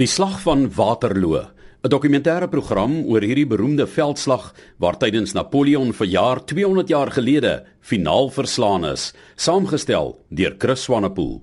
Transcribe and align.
Die 0.00 0.08
slag 0.08 0.38
van 0.40 0.62
Waterloo, 0.72 1.42
'n 1.84 1.88
dokumentêre 1.92 2.48
program 2.48 2.92
oor 3.04 3.20
hierdie 3.20 3.46
beroemde 3.46 3.86
veldslag 3.86 4.54
waar 4.78 4.96
tydens 4.96 5.32
Napoleon 5.32 5.92
verjaar 5.92 6.44
200 6.44 6.88
jaar 6.88 7.10
gelede 7.12 7.66
finaal 7.80 8.30
verslaan 8.30 8.84
is, 8.84 9.12
saamgestel 9.36 10.24
deur 10.28 10.54
Chris 10.58 10.82
Swanepoel. 10.82 11.42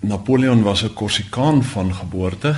Napoleon 0.00 0.62
was 0.62 0.84
'n 0.84 0.94
Korsikaan 0.94 1.62
van 1.62 1.94
geboorte. 1.94 2.56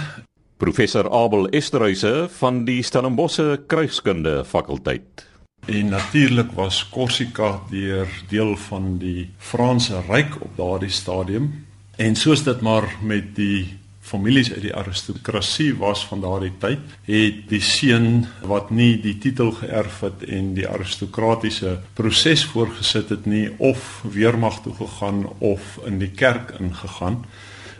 Professor 0.57 1.11
Abel 1.11 1.49
Esterhuise 1.49 2.29
van 2.31 2.65
die 2.65 2.83
Stellenbosse 2.83 3.63
Kruiskunde 3.67 4.45
fakulteit. 4.45 5.27
En 5.67 5.89
natuurlik 5.89 6.53
was 6.53 6.89
Korsika 6.89 7.61
deur 7.71 8.07
deel 8.29 8.57
van 8.57 8.99
die 8.99 9.31
Franse 9.39 10.01
ryk 10.09 10.41
op 10.41 10.57
daardie 10.57 10.91
stadium. 10.91 11.67
En 11.97 12.17
soos 12.17 12.43
dit 12.45 12.61
maar 12.61 12.97
met 13.03 13.35
die 13.35 13.79
families 14.09 14.51
uit 14.53 14.63
die 14.65 14.75
aristokrasie 14.75 15.75
was 15.77 16.05
van 16.09 16.23
daardie 16.25 16.53
tyd, 16.61 16.97
het 17.09 17.43
die 17.51 17.61
seun 17.61 18.27
wat 18.49 18.71
nie 18.71 18.97
die 19.03 19.17
titel 19.21 19.53
geërf 19.61 20.01
het 20.07 20.25
en 20.29 20.55
die 20.57 20.67
aristokratiese 20.69 21.79
proses 21.99 22.47
voorgesit 22.49 23.13
het 23.15 23.29
nie 23.29 23.47
of 23.59 24.03
weermag 24.09 24.63
toe 24.65 24.75
gegaan 24.79 25.27
of 25.39 25.77
in 25.87 26.01
die 26.01 26.11
kerk 26.11 26.55
ingegaan. 26.61 27.23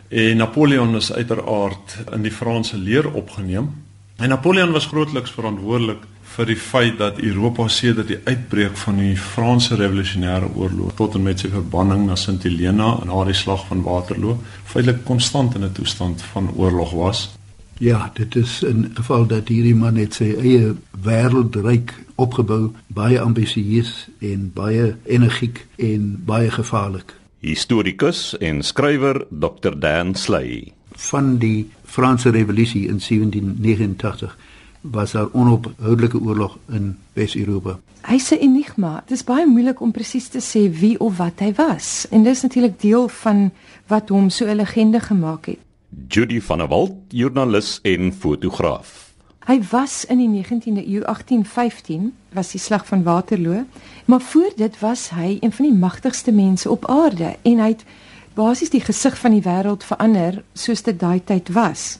En 0.09 0.37
Napoleon 0.41 0.95
is 0.97 1.11
uiteraard 1.13 1.97
in 2.13 2.25
die 2.25 2.33
Franse 2.33 2.77
leer 2.77 3.11
opgeneem. 3.13 3.73
En 4.17 4.29
Napoleon 4.29 4.71
was 4.71 4.89
grootliks 4.89 5.31
verantwoordelik 5.31 6.05
vir 6.35 6.45
die 6.45 6.57
feit 6.59 6.97
dat 6.99 7.19
Europa 7.19 7.67
sedert 7.67 8.07
die 8.07 8.19
uitbreek 8.23 8.77
van 8.77 8.99
die 9.01 9.15
Franse 9.17 9.75
revolusionêre 9.79 10.49
oorlog 10.55 10.93
tot 10.99 11.17
en 11.17 11.25
met 11.25 11.41
sy 11.41 11.49
verbanning 11.53 12.05
na 12.07 12.15
Sint 12.19 12.45
Helena 12.47 12.93
en 13.01 13.11
na 13.11 13.23
die 13.27 13.37
slag 13.37 13.65
van 13.69 13.83
Waterloo 13.87 14.37
feitelik 14.69 15.03
konstant 15.07 15.55
in 15.55 15.63
'n 15.63 15.73
toestand 15.73 16.21
van 16.33 16.51
oorlog 16.55 16.91
was. 16.91 17.29
Ja, 17.79 18.11
dit 18.13 18.35
is 18.35 18.63
'n 18.65 18.91
geval 18.93 19.25
dat 19.27 19.47
hierdie 19.47 19.75
man 19.75 19.93
net 19.93 20.13
sy 20.13 20.35
eie 20.35 20.75
wêreldryk 21.03 21.93
opgebou, 22.15 22.71
baie 22.87 23.19
ambisieus 23.19 24.07
en 24.19 24.51
baie 24.53 24.95
energiek 25.05 25.67
en 25.77 26.23
baie 26.25 26.51
gevaarlik. 26.51 27.13
Historikus 27.39 28.37
en 28.37 28.63
skrywer 28.63 29.25
Dr. 29.29 29.79
Dan 29.79 30.15
Slay 30.15 30.73
van 30.99 31.37
die 31.37 31.69
Franse 31.85 32.29
revolusie 32.29 32.87
in 32.87 32.99
1789 32.99 34.37
was 34.81 35.11
daar 35.11 35.27
onophoudelike 35.31 36.21
oorlog 36.21 36.57
in 36.69 36.97
Wes-Europa. 37.13 37.79
Hy's 38.01 38.31
'n 38.31 38.35
enigma. 38.35 39.03
Dit 39.05 39.17
is 39.17 39.23
baie 39.23 39.45
moeilik 39.45 39.81
om 39.81 39.91
presies 39.91 40.27
te 40.27 40.39
sê 40.39 40.79
wie 40.79 40.99
of 40.99 41.17
wat 41.17 41.39
hy 41.39 41.53
was. 41.53 42.07
En 42.09 42.23
dis 42.23 42.41
natuurlik 42.41 42.81
deel 42.81 43.07
van 43.07 43.51
wat 43.87 44.09
hom 44.09 44.29
so 44.29 44.45
'n 44.45 44.55
legende 44.55 44.99
gemaak 44.99 45.45
het. 45.45 45.57
Judy 46.07 46.41
van 46.41 46.57
der 46.57 46.67
Walt, 46.67 46.93
joernalis 47.07 47.79
en 47.81 48.13
fotograaf. 48.13 49.09
Hy 49.45 49.61
was 49.71 50.05
in 50.05 50.17
die 50.17 50.27
19de 50.29 50.87
eeu 50.87 51.01
1815 51.01 52.13
was 52.33 52.51
die 52.51 52.59
slag 52.59 52.85
van 52.85 53.03
Waterloo, 53.03 53.63
maar 54.05 54.21
voor 54.21 54.51
dit 54.55 54.79
was 54.79 55.09
hy 55.09 55.37
een 55.39 55.51
van 55.51 55.65
die 55.65 55.73
magtigste 55.73 56.31
mense 56.31 56.69
op 56.69 56.85
aarde 56.85 57.35
en 57.41 57.59
hy 57.59 57.67
het 57.67 57.83
basies 58.33 58.69
die 58.69 58.83
gesig 58.83 59.17
van 59.17 59.31
die 59.31 59.41
wêreld 59.41 59.83
verander 59.83 60.43
soos 60.53 60.83
dit 60.85 60.99
daai 60.99 61.23
tyd 61.23 61.49
was. 61.49 61.97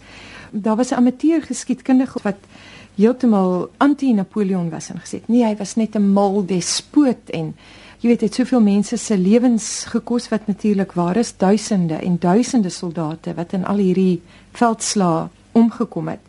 Daar 0.51 0.75
was 0.75 0.91
'n 0.91 1.01
amateur 1.01 1.41
geskiedkundige 1.41 2.19
wat 2.23 2.37
heeltemal 2.99 3.69
anti-Napoleon 3.77 4.69
was 4.69 4.89
en 4.91 4.99
gesê 4.99 5.21
nee, 5.31 5.45
hy 5.45 5.55
was 5.59 5.75
net 5.79 5.95
'n 5.95 6.11
mal 6.13 6.43
despoot 6.45 7.31
en 7.31 7.53
jy 7.99 8.09
weet 8.09 8.19
dit 8.19 8.33
soveel 8.33 8.61
mense 8.61 8.97
se 8.97 9.17
lewens 9.17 9.85
gekos 9.91 10.29
wat 10.29 10.47
natuurlik 10.47 10.93
waar 10.93 11.17
is 11.17 11.33
duisende 11.37 11.95
en 11.95 12.19
duisende 12.19 12.69
soldate 12.69 13.33
wat 13.33 13.53
in 13.53 13.65
al 13.65 13.75
hierdie 13.75 14.21
veldslae 14.51 15.27
omgekom 15.51 16.07
het. 16.07 16.19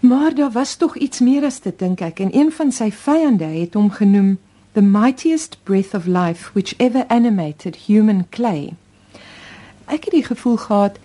Maar 0.00 0.34
daar 0.34 0.50
was 0.50 0.76
tog 0.76 0.96
iets 0.96 1.20
meer 1.20 1.44
as 1.44 1.60
dit 1.60 1.78
dink 1.78 2.00
ek 2.00 2.20
en 2.20 2.36
een 2.36 2.52
van 2.52 2.72
sy 2.72 2.90
vyande 2.90 3.44
het 3.44 3.74
hom 3.74 3.90
genoem 3.90 4.38
the 4.72 4.82
mightiest 4.82 5.58
breath 5.64 5.94
of 5.94 6.06
life 6.06 6.52
which 6.52 6.74
ever 6.78 7.04
animated 7.08 7.76
human 7.86 8.26
clay. 8.30 8.74
Ek 9.86 10.04
het 10.04 10.12
die 10.12 10.24
gevoel 10.24 10.56
gehad 10.56 10.98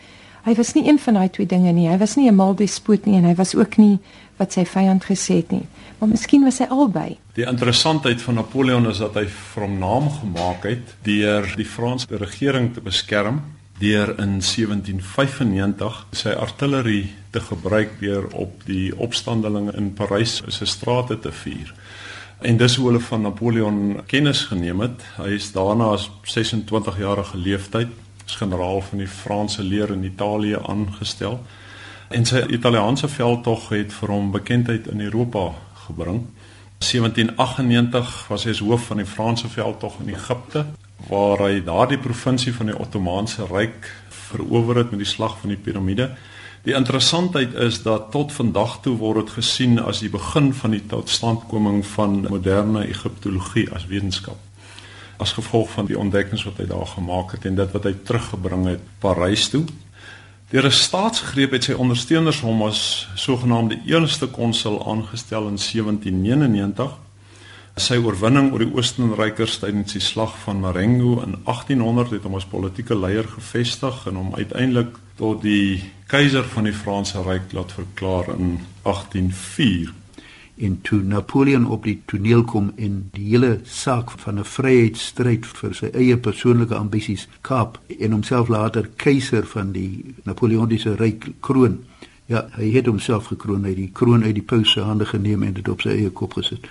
hy 0.44 0.54
was 0.60 0.74
nie 0.76 0.84
een 0.88 1.00
van 1.00 1.16
daai 1.16 1.30
twee 1.32 1.48
dinge 1.48 1.72
nie. 1.72 1.88
Hy 1.88 1.98
was 1.98 2.16
nie 2.16 2.28
'n 2.30 2.36
mal 2.36 2.56
despoot 2.56 3.06
nie 3.06 3.16
en 3.16 3.24
hy 3.24 3.36
was 3.36 3.56
ook 3.56 3.78
nie 3.78 4.00
wat 4.38 4.56
sy 4.56 4.66
vyand 4.66 5.06
gesê 5.06 5.42
het 5.42 5.52
nie. 5.52 5.66
Maar 6.00 6.10
miskien 6.10 6.44
was 6.44 6.60
hy 6.60 6.68
albei. 6.74 7.10
Die 7.38 7.48
interessantheid 7.48 8.22
van 8.22 8.40
Napoleon 8.42 8.90
is 8.90 9.02
dat 9.04 9.16
hy 9.20 9.28
van 9.54 9.78
naam 9.80 10.10
gemaak 10.20 10.66
het 10.68 10.96
deur 11.06 11.48
die 11.58 11.68
Franse 11.68 12.18
regering 12.18 12.74
te 12.74 12.82
beskerm 12.82 13.42
deur 13.80 14.14
in 14.22 14.38
1795 14.40 16.06
sy 16.12 16.34
artillerie 16.38 17.14
te 17.34 17.42
gebruik 17.42 17.98
deur 18.00 18.28
op 18.38 18.62
die 18.68 18.92
opstandelinge 18.98 19.74
in 19.78 19.94
Parys 19.98 20.42
se 20.48 20.66
strate 20.66 21.20
te 21.20 21.32
vuur. 21.32 21.74
En 22.44 22.58
dis 22.58 22.76
hoe 22.76 22.90
hulle 22.90 23.00
van 23.00 23.22
Napoleon 23.22 24.02
kennis 24.06 24.44
geneem 24.52 24.84
het. 24.84 25.04
Hy 25.18 25.36
is 25.38 25.52
daarna 25.56 25.94
as 25.96 26.10
26 26.28 27.00
jarige 27.00 27.38
leeftyd 27.38 27.92
as 28.26 28.36
generaal 28.40 28.82
van 28.82 29.02
die 29.04 29.08
Franse 29.08 29.64
leer 29.64 29.92
in 29.92 30.04
Italië 30.04 30.60
aangestel. 30.68 31.40
En 32.14 32.26
sy 32.30 32.44
Italiaanse 32.54 33.08
veldtog 33.10 33.72
het 33.74 33.94
vir 33.98 34.12
hom 34.14 34.28
bekendheid 34.32 34.86
in 34.92 35.00
Europa 35.02 35.48
gebring. 35.88 36.20
1798 36.78 38.28
was 38.30 38.44
hy 38.46 38.54
as 38.54 38.62
hoof 38.62 38.86
van 38.92 39.00
die 39.02 39.08
Franse 39.10 39.50
veldtog 39.50 39.96
in 40.04 40.12
Egipte 40.14 40.66
waar 41.08 41.42
hy 41.48 41.64
daardie 41.66 41.98
provinsie 41.98 42.54
van 42.54 42.70
die 42.70 42.78
Ottomaanse 42.78 43.48
ryk 43.50 43.90
verower 44.30 44.84
het 44.84 44.94
met 44.94 45.02
die 45.02 45.10
slag 45.10 45.40
van 45.42 45.56
die 45.56 45.58
piramide. 45.58 46.12
Die 46.64 46.76
interessantheid 46.78 47.58
is 47.60 47.82
dat 47.84 48.12
tot 48.14 48.32
vandag 48.32 48.78
toe 48.86 48.94
word 49.02 49.26
dit 49.26 49.34
gesien 49.40 49.80
as 49.82 50.04
die 50.06 50.14
begin 50.14 50.54
van 50.54 50.78
die 50.78 50.84
totstandkoming 50.94 51.82
van 51.96 52.28
moderne 52.30 52.86
Egiptologie 52.94 53.72
as 53.74 53.90
wetenskap 53.90 54.38
as 55.22 55.34
gevolg 55.38 55.70
van 55.72 55.86
die 55.88 55.98
ontdekkings 56.00 56.44
wat 56.48 56.58
hy 56.60 56.66
daar 56.68 56.88
gemaak 56.90 57.36
het 57.36 57.46
en 57.50 57.58
dit 57.58 57.74
wat 57.74 57.86
hy 57.88 57.94
teruggebring 58.06 58.66
het 58.72 58.86
Parys 59.00 59.46
toe. 59.54 59.64
Deur 60.54 60.66
'n 60.66 60.72
staatsgreep 60.72 61.52
het 61.52 61.64
sy 61.64 61.74
ondersteuners 61.74 62.40
hom 62.46 62.60
as 62.62 63.08
sogenaamde 63.16 63.80
eerste 63.90 64.28
konsul 64.28 64.76
aangestel 64.92 65.48
in 65.50 65.58
1799. 65.58 66.92
Sy 67.76 67.98
oorwinning 67.98 68.52
oor 68.52 68.62
die 68.62 68.74
Oostenrykers 68.76 69.58
tydens 69.64 69.96
die 69.98 70.02
slag 70.02 70.36
van 70.44 70.60
Marengo 70.60 71.24
in 71.24 71.34
1800 71.44 72.14
het 72.14 72.24
hom 72.24 72.36
as 72.36 72.46
politieke 72.46 72.96
leier 72.96 73.26
gevestig 73.28 74.06
en 74.06 74.16
hom 74.16 74.36
uiteindelik 74.36 74.94
tot 75.18 75.42
die 75.42 75.92
keiser 76.06 76.46
van 76.54 76.70
die 76.70 76.78
Franse 76.84 77.24
ryk 77.26 77.50
laat 77.52 77.74
verklaar 77.74 78.30
in 78.38 78.60
1804 78.84 80.03
en 80.64 80.82
toe 80.82 81.02
Napoleon 81.02 81.66
op 81.68 81.84
die 81.84 82.02
toneel 82.06 82.44
kom 82.44 82.72
en 82.76 83.10
die 83.12 83.26
hele 83.34 83.60
saak 83.64 84.12
van 84.24 84.40
'n 84.40 84.46
vryheidsstryd 84.46 85.46
vir 85.46 85.74
sy 85.76 85.90
eie 85.94 86.18
persoonlike 86.18 86.76
ambisies 86.76 87.28
kaap 87.42 87.80
en 88.00 88.12
homself 88.12 88.48
later 88.48 88.90
keiser 88.96 89.46
van 89.46 89.72
die 89.72 90.16
Napoleontiese 90.24 90.96
ryk 90.96 91.32
kroon. 91.40 91.80
Ja, 92.26 92.48
hy 92.56 92.72
het 92.72 92.86
homself 92.86 93.26
gekroon, 93.26 93.64
hy 93.64 93.70
het 93.70 93.78
die 93.78 93.92
kroon 93.94 94.24
uit 94.24 94.36
die 94.36 94.44
paus 94.44 94.72
se 94.72 94.82
hande 94.82 95.06
geneem 95.06 95.44
en 95.44 95.54
dit 95.54 95.68
op 95.68 95.82
sy 95.82 95.90
eie 95.90 96.10
kop 96.10 96.34
gesit. 96.34 96.68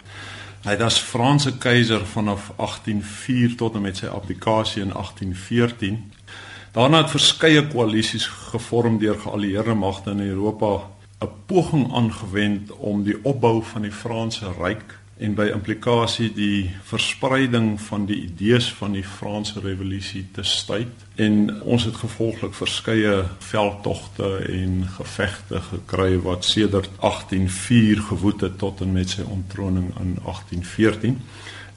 Hy 0.63 0.77
was 0.77 1.01
Franse 1.01 1.59
keiser 1.59 2.07
vanaf 2.07 2.53
1804 2.57 3.57
tot 3.57 3.75
en 3.75 3.83
met 3.83 3.97
sy 3.97 4.07
abdikasie 4.07 4.83
in 4.83 4.93
1814. 4.93 6.13
Daarna 6.73 7.03
het 7.03 7.11
verskeie 7.11 7.67
koalisies 7.69 8.27
gevorm 8.27 8.99
deur 8.99 9.19
geallieerde 9.19 9.75
magte 9.75 10.11
in 10.11 10.21
Europa 10.21 10.81
'n 11.23 11.29
poging 11.47 11.93
aangewend 11.95 12.73
om 12.73 13.05
die 13.05 13.19
opbou 13.23 13.63
van 13.63 13.83
die 13.83 13.93
Franse 13.93 14.53
ryk 14.59 14.99
en 15.23 15.35
by 15.39 15.45
implikasie 15.53 16.33
die 16.35 16.71
verspreiding 16.89 17.81
van 17.81 18.07
die 18.09 18.17
idees 18.25 18.73
van 18.75 18.97
die 18.97 19.05
Franse 19.07 19.61
revolusie 19.63 20.25
te 20.35 20.43
stuit 20.43 21.05
en 21.23 21.63
ons 21.63 21.85
het 21.85 21.97
gevolglik 22.01 22.55
verskeie 22.55 23.25
veldtogte 23.39 24.31
en 24.49 24.83
gevegte 24.97 25.61
gekry 25.69 26.17
wat 26.27 26.45
sedert 26.49 26.91
1804 27.01 28.03
gewoed 28.11 28.41
het 28.41 28.59
tot 28.59 28.81
en 28.81 28.93
met 28.93 29.15
sy 29.15 29.23
onttroning 29.23 29.93
in 30.01 30.17
1814 30.25 31.21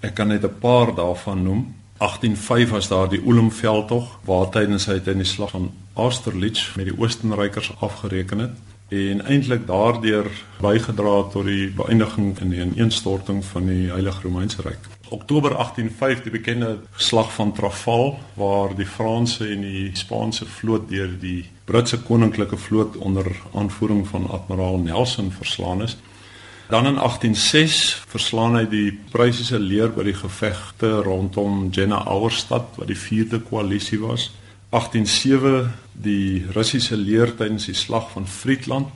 ek 0.02 0.14
kan 0.14 0.28
net 0.28 0.44
'n 0.44 0.60
paar 0.60 0.96
daarvan 0.96 1.44
noem. 1.44 1.76
1805 1.98 2.70
was 2.70 2.88
daar 2.88 3.10
die 3.10 3.22
Ulm 3.26 3.52
veldtog 3.52 4.20
waar 4.24 4.50
tydens 4.50 4.86
hy 4.86 5.02
in 5.06 5.18
die 5.18 5.34
slag 5.36 5.50
van 5.50 5.72
Austerlitz 5.94 6.76
met 6.76 6.86
die 6.86 6.98
Oostenrykers 7.00 7.72
afgereken 7.80 8.40
het 8.40 8.52
en 8.96 9.22
eintlik 9.26 9.66
daardeur 9.68 10.28
bygedra 10.62 11.16
tot 11.34 11.46
die 11.48 11.68
beëindiging 11.76 12.34
in 12.44 12.54
die 12.54 12.62
ineenstorting 12.64 13.42
van 13.46 13.68
die 13.70 13.90
Heilige 13.92 14.24
Romeinse 14.24 14.64
Ryk. 14.66 14.88
Oktober 15.10 15.54
1805 15.54 16.24
die 16.26 16.34
bekende 16.34 16.70
slag 16.96 17.34
van 17.34 17.54
Trafal 17.54 18.16
waar 18.40 18.76
die 18.76 18.88
Franse 18.90 19.48
en 19.48 19.62
die 19.62 19.92
Spaanse 19.94 20.46
vloot 20.46 20.90
deur 20.90 21.12
die 21.22 21.46
Britse 21.66 22.00
koninklike 22.08 22.58
vloot 22.58 22.98
onder 22.98 23.28
aanvoering 23.54 24.06
van 24.08 24.30
admiraal 24.30 24.78
Nelson 24.78 25.32
verslaan 25.32 25.84
is. 25.84 25.98
Dan 26.70 26.86
in 26.86 26.96
1806 26.96 28.04
verslaan 28.08 28.58
hy 28.58 28.66
die 28.70 28.90
Pruisiese 29.12 29.60
leer 29.60 29.92
by 29.94 30.08
die 30.08 30.18
gevegte 30.18 30.96
rondom 31.06 31.68
Jena 31.70 32.02
Auerstadt 32.10 32.80
wat 32.80 32.90
die 32.90 32.98
4de 32.98 33.44
koalisie 33.50 34.02
was 34.02 34.32
1807 34.70 35.74
die 35.94 36.46
Russiese 36.56 36.98
leer 36.98 37.36
tydens 37.36 37.66
die 37.66 37.78
slag 37.78 38.10
van 38.12 38.28
Friedland. 38.28 38.88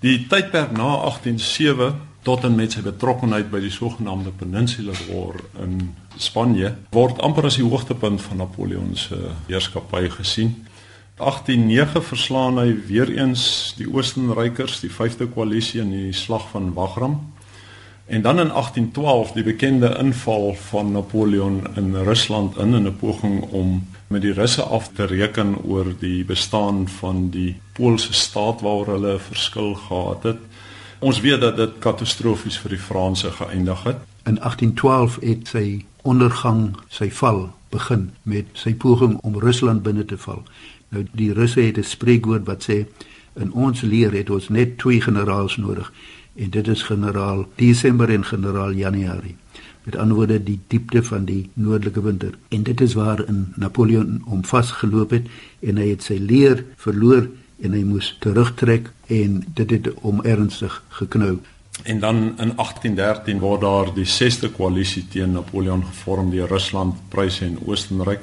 Die 0.00 0.26
tydperk 0.30 0.72
na 0.76 0.94
1807 1.02 1.94
tot 2.22 2.44
en 2.44 2.54
met 2.54 2.74
sy 2.74 2.82
betrokkeheid 2.84 3.48
by 3.50 3.60
die 3.62 3.72
sogenaamde 3.72 4.34
Peninsular 4.36 4.98
War 5.08 5.38
in 5.64 5.94
Spanje 6.18 6.74
word 6.92 7.22
amper 7.24 7.48
as 7.48 7.56
die 7.56 7.66
hoogtepunt 7.66 8.22
van 8.22 8.42
Napoleon 8.42 8.92
se 8.98 9.16
heerskappy 9.48 10.08
gesien. 10.12 10.54
1809 11.18 12.02
verslaan 12.04 12.60
hy 12.60 12.68
weer 12.86 13.10
eens 13.10 13.74
die 13.78 13.88
Oostenrykers, 13.90 14.78
die 14.84 14.90
5de 14.92 15.26
koalisie 15.34 15.80
in 15.82 15.90
die 15.90 16.12
slag 16.14 16.46
van 16.52 16.70
Wagram. 16.76 17.18
En 18.06 18.22
dan 18.22 18.38
in 18.38 18.52
1812 18.54 19.32
die 19.32 19.42
bekende 19.44 19.90
inval 19.98 20.54
van 20.70 20.92
Napoleon 20.92 21.66
in 21.76 21.94
Rusland 21.96 22.56
in 22.56 22.76
'n 22.76 22.96
poging 22.96 23.42
om 23.50 23.82
met 24.08 24.22
die 24.22 24.32
Russe 24.32 24.62
af 24.62 24.90
te 24.96 25.04
reken 25.04 25.56
oor 25.64 25.92
die 25.98 26.24
bestaan 26.24 26.88
van 26.88 27.28
die 27.30 27.60
Poolse 27.72 28.12
staat 28.12 28.60
waaroor 28.60 28.86
hulle 28.86 29.14
'n 29.14 29.20
verskil 29.20 29.74
gehad 29.74 30.22
het. 30.22 30.38
Ons 30.98 31.20
weet 31.20 31.40
dat 31.40 31.56
dit 31.56 31.78
katastrofies 31.78 32.58
vir 32.58 32.70
die 32.70 32.78
Franse 32.78 33.30
geëindig 33.30 33.82
het. 33.82 33.96
In 34.24 34.38
1812 34.40 35.18
het 35.20 35.48
sy 35.48 35.84
ondergang, 36.02 36.76
sy 36.88 37.10
val 37.10 37.52
begin 37.68 38.10
met 38.22 38.46
sy 38.52 38.74
poging 38.74 39.18
om 39.20 39.38
Rusland 39.38 39.82
binne 39.82 40.04
te 40.04 40.18
val. 40.18 40.42
Nou 40.88 41.06
die 41.12 41.32
Russe 41.32 41.60
het 41.60 41.78
'n 41.78 41.82
spreekwoord 41.82 42.46
wat 42.46 42.68
sê 42.70 42.86
in 43.34 43.52
ons 43.52 43.80
leer 43.80 44.12
het 44.12 44.30
ons 44.30 44.48
net 44.48 44.78
twee 44.78 45.00
generaals 45.00 45.56
nodig 45.56 45.92
en 46.34 46.50
dit 46.50 46.68
is 46.68 46.82
generaal 46.82 47.48
Desember 47.54 48.10
en 48.10 48.24
generaal 48.24 48.72
Januarie 48.72 49.36
met 49.88 49.96
ander 49.96 50.20
woorde 50.20 50.38
die 50.44 50.60
diepte 50.72 51.02
van 51.02 51.26
die 51.28 51.50
noordelike 51.54 52.04
winter. 52.04 52.36
En 52.54 52.62
dit 52.68 52.80
is 52.84 52.94
waar 52.98 53.24
in 53.26 53.52
Napoleon 53.56 54.22
hom 54.28 54.44
vasgeloop 54.44 55.16
het 55.16 55.28
en 55.60 55.80
hy 55.80 55.90
het 55.96 56.06
sy 56.06 56.20
leer 56.20 56.64
verloor 56.76 57.28
en 57.58 57.74
hy 57.74 57.84
moes 57.88 58.14
terugtrek 58.22 58.92
en 59.08 59.40
dit 59.54 59.78
het 59.78 59.94
hom 60.04 60.20
ernstig 60.22 60.82
geknou 61.00 61.38
en 61.82 62.00
dan 62.00 62.16
in 62.16 62.52
1813 62.56 63.38
word 63.38 63.60
daar 63.60 63.94
die 63.94 64.06
6ste 64.06 64.50
koalisie 64.56 65.06
teen 65.08 65.32
Napoleon 65.32 65.84
gevorm 65.84 66.30
deur 66.30 66.48
Rusland, 66.48 66.96
Pruise 67.08 67.44
en 67.44 67.58
Oostenryk. 67.66 68.20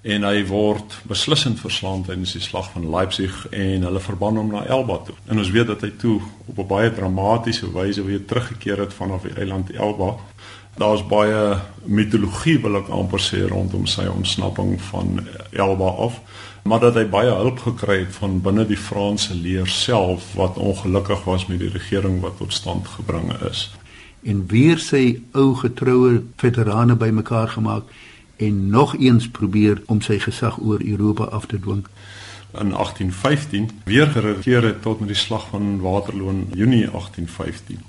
En 0.00 0.24
hy 0.24 0.46
word 0.48 0.96
beslissend 1.04 1.60
verslaan 1.60 2.02
tydens 2.06 2.32
die 2.32 2.40
slag 2.40 2.70
van 2.72 2.88
Leipzig 2.90 3.34
en 3.52 3.84
hulle 3.84 4.00
verban 4.00 4.38
hom 4.40 4.52
na 4.54 4.64
Elba 4.64 4.96
toe. 5.04 5.14
En 5.28 5.38
ons 5.38 5.50
weet 5.52 5.68
dat 5.68 5.84
hy 5.84 5.90
toe 6.00 6.20
op 6.46 6.58
'n 6.58 6.66
baie 6.66 6.92
dramatiese 6.92 7.72
wyse 7.72 8.04
weer 8.04 8.24
teruggekeer 8.24 8.78
het 8.78 8.94
vanaf 8.94 9.22
die 9.22 9.36
eiland 9.36 9.70
Elba 9.70 10.16
daar's 10.80 11.02
baie 11.06 11.58
mitologie 11.84 12.56
wil 12.64 12.78
ek 12.80 12.88
amper 12.88 13.20
sê 13.20 13.42
rondom 13.48 13.84
sy 13.90 14.06
ontsnapping 14.08 14.78
van 14.88 15.20
Elba 15.52 15.90
af 16.06 16.20
maar 16.62 16.80
dat 16.80 16.96
hy 16.96 17.04
baie 17.08 17.32
hulp 17.36 17.60
gekry 17.64 17.98
het 18.02 18.14
van 18.16 18.38
binne 18.44 18.64
die 18.68 18.78
Franse 18.80 19.34
leer 19.36 19.68
self 19.68 20.32
wat 20.38 20.56
ongelukkig 20.60 21.24
was 21.28 21.46
met 21.50 21.60
die 21.60 21.72
regering 21.72 22.20
wat 22.24 22.36
tot 22.40 22.52
stand 22.52 22.88
gebring 22.96 23.32
is. 23.48 23.70
En 24.22 24.44
weer 24.48 24.78
sy 24.78 25.22
ou 25.32 25.54
getroue 25.60 26.20
veterane 26.40 26.96
bymekaar 27.00 27.48
gemaak 27.56 27.88
en 28.36 28.68
nog 28.68 28.96
eens 28.96 29.28
probeer 29.28 29.80
om 29.86 30.00
sy 30.04 30.18
gesag 30.20 30.60
oor 30.60 30.84
Europa 30.84 31.24
af 31.24 31.46
te 31.46 31.60
dwing. 31.60 31.86
In 32.52 32.72
1815 32.76 33.70
weer 33.84 34.06
geregeer 34.06 34.62
het 34.62 34.82
tot 34.82 35.00
met 35.00 35.08
die 35.08 35.16
slag 35.16 35.48
van 35.48 35.80
Waterloo 35.80 36.28
in 36.28 36.46
Junie 36.52 36.86
1815 36.88 37.80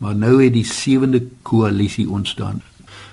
Maar 0.00 0.16
nou 0.16 0.38
het 0.44 0.52
die 0.52 0.64
sewende 0.64 1.20
koalisie 1.42 2.08
ontstaan. 2.08 2.62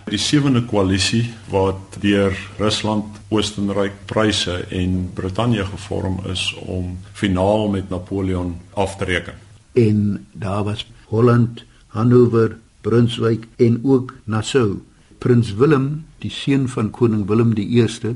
Die 0.07 0.19
sewende 0.19 0.61
koalisie 0.63 1.25
wat 1.51 1.97
deur 1.99 2.37
Rusland, 2.57 3.17
Oostenryk, 3.27 3.91
Pruise 4.05 4.53
en 4.71 5.09
Brittanje 5.13 5.65
gevorm 5.65 6.19
is 6.31 6.55
om 6.63 6.97
finaal 7.11 7.67
met 7.69 7.89
Napoleon 7.89 8.55
af 8.73 8.95
te 8.95 9.03
reken. 9.03 9.33
En 9.73 10.25
daar 10.31 10.63
was 10.63 10.87
Holland, 11.11 11.63
Hannover, 11.87 12.57
Brunswick 12.81 13.47
en 13.55 13.79
ook 13.83 14.13
Nassau. 14.23 14.79
Prins 15.17 15.53
Willem, 15.53 16.05
die 16.23 16.31
seun 16.31 16.69
van 16.69 16.89
koning 16.89 17.25
Willem 17.27 17.51
1ste, 17.55 18.15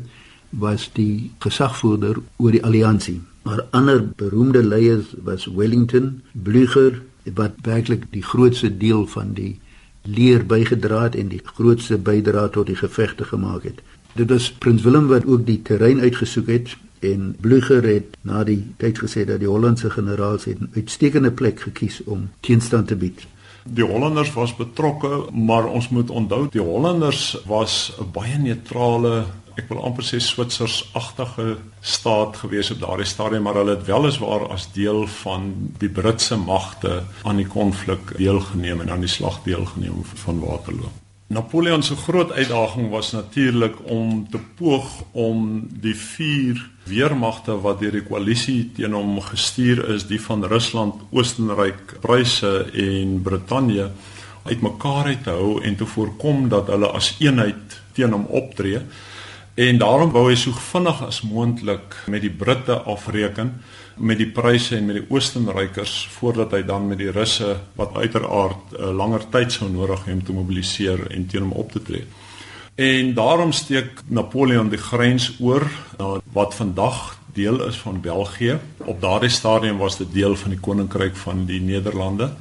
was 0.49 0.89
die 0.93 1.31
gesagvoerder 1.39 2.21
oor 2.37 2.51
die 2.51 2.63
alliansie. 2.63 3.19
Maar 3.43 3.65
ander 3.69 4.05
beroemde 4.15 4.63
leiers 4.63 5.15
was 5.23 5.45
Wellington, 5.45 6.21
Blücher, 6.31 7.01
wat 7.23 7.51
werklik 7.61 8.07
die 8.11 8.23
grootste 8.23 8.77
deel 8.77 9.07
van 9.07 9.33
die 9.33 9.59
leer 10.01 10.45
bygedra 10.45 11.03
het 11.03 11.15
en 11.15 11.27
die 11.29 11.41
grootste 11.43 11.97
bydra 11.97 12.47
tot 12.47 12.67
die 12.67 12.75
gevegte 12.75 13.23
gemaak 13.23 13.63
het. 13.63 13.81
Dit 14.13 14.29
was 14.29 14.51
Prins 14.51 14.81
Willem 14.81 15.07
wat 15.07 15.25
ook 15.25 15.45
die 15.45 15.61
terrein 15.61 15.99
uitgesoek 15.99 16.47
het 16.47 16.75
en 16.99 17.35
Blücher 17.41 17.85
het 17.85 18.17
na 18.21 18.43
die 18.43 18.61
tyd 18.77 18.99
gesê 19.01 19.25
dat 19.25 19.39
die 19.41 19.49
Hollandse 19.49 19.89
generaals 19.89 20.45
'n 20.45 20.69
uitstekende 20.75 21.31
plek 21.31 21.59
gekies 21.59 22.03
om 22.05 22.29
teenstand 22.39 22.87
te 22.87 22.95
bied. 22.95 23.27
Die 23.63 23.85
Hollanders 23.85 24.33
was 24.33 24.55
betrokke, 24.55 25.29
maar 25.31 25.65
ons 25.65 25.89
moet 25.89 26.09
onthou 26.09 26.47
die 26.49 26.61
Hollanders 26.61 27.37
was 27.45 27.93
'n 27.99 28.11
baie 28.11 28.37
neutrale 28.37 29.25
ek 29.61 29.69
wil 29.69 29.83
amper 29.85 30.05
sê 30.05 30.17
Switsers-agtige 30.21 31.59
staat 31.85 32.39
gewees 32.41 32.71
op 32.73 32.81
daardie 32.81 33.09
stadium 33.09 33.45
maar 33.45 33.61
hulle 33.61 33.77
het 33.77 33.85
weliswaar 33.85 34.47
as 34.53 34.67
deel 34.73 35.05
van 35.21 35.51
die 35.81 35.89
Britse 35.89 36.39
magte 36.41 37.03
aan 37.23 37.41
die 37.41 37.47
konflik 37.47 38.15
deelgeneem 38.17 38.81
en 38.81 38.91
aan 38.97 39.05
die 39.05 39.11
slag 39.11 39.43
deelgeneem 39.45 40.01
van 40.25 40.41
Waterloo. 40.41 40.89
Napoleon 41.31 41.83
se 41.83 41.95
groot 41.95 42.31
uitdaging 42.31 42.89
was 42.91 43.11
natuurlik 43.11 43.77
om 43.87 44.27
te 44.29 44.39
poog 44.55 44.87
om 45.11 45.67
die 45.79 45.95
vier 45.95 46.59
weermagte 46.83 47.55
wat 47.63 47.79
deur 47.79 47.95
die 47.95 48.03
koalisie 48.03 48.65
teen 48.75 48.97
hom 48.97 49.13
gestuur 49.23 49.85
is, 49.93 50.09
die 50.09 50.19
van 50.19 50.43
Rusland, 50.43 51.05
Oostenryk, 51.15 51.95
Pruise 52.03 52.51
en 52.73 53.21
Brittanje 53.23 53.91
uitmekaar 54.43 55.13
uit 55.13 55.23
te 55.23 55.37
hou 55.37 55.61
en 55.63 55.75
te 55.79 55.87
voorkom 55.87 56.49
dat 56.51 56.67
hulle 56.73 56.91
as 56.99 57.13
eenheid 57.23 57.79
teen 57.95 58.11
hom 58.11 58.27
optree. 58.27 58.81
En 59.53 59.77
daarom 59.77 60.11
wou 60.11 60.29
hy 60.29 60.35
so 60.39 60.55
vinnig 60.71 61.01
as 61.03 61.21
moontlik 61.27 61.95
met 62.07 62.23
die 62.23 62.31
Britte 62.31 62.77
afreken 62.87 63.57
met 64.01 64.17
die 64.17 64.29
pryse 64.31 64.77
en 64.77 64.85
met 64.87 65.01
die 65.01 65.05
Oostenrykers 65.11 66.07
voordat 66.15 66.55
hy 66.55 66.61
dan 66.65 66.87
met 66.87 67.01
die 67.01 67.11
Russe 67.11 67.57
wat 67.75 67.95
uiteraard 67.95 68.71
'n 68.71 68.79
uh, 68.79 68.95
langer 68.95 69.27
tyd 69.29 69.51
sou 69.51 69.69
nodig 69.69 70.05
hê 70.07 70.13
om 70.13 70.23
te 70.23 70.33
mobiliseer 70.33 71.11
en 71.11 71.27
teen 71.27 71.41
hom 71.41 71.51
op 71.51 71.71
te 71.71 71.81
tree. 71.81 72.05
En 72.75 73.13
daarom 73.13 73.51
steek 73.51 74.01
Napoleon 74.07 74.69
die 74.69 74.79
grens 74.79 75.33
oor 75.39 75.67
na 75.97 76.21
wat 76.33 76.55
vandag 76.55 77.19
deel 77.33 77.67
is 77.67 77.75
van 77.75 78.01
België. 78.01 78.59
Op 78.77 79.01
daardie 79.01 79.29
stadium 79.29 79.77
was 79.77 79.97
dit 79.97 80.13
deel 80.13 80.35
van 80.35 80.49
die 80.49 80.59
koninkryk 80.59 81.15
van 81.15 81.45
die 81.45 81.61
Nederlande. 81.61 82.31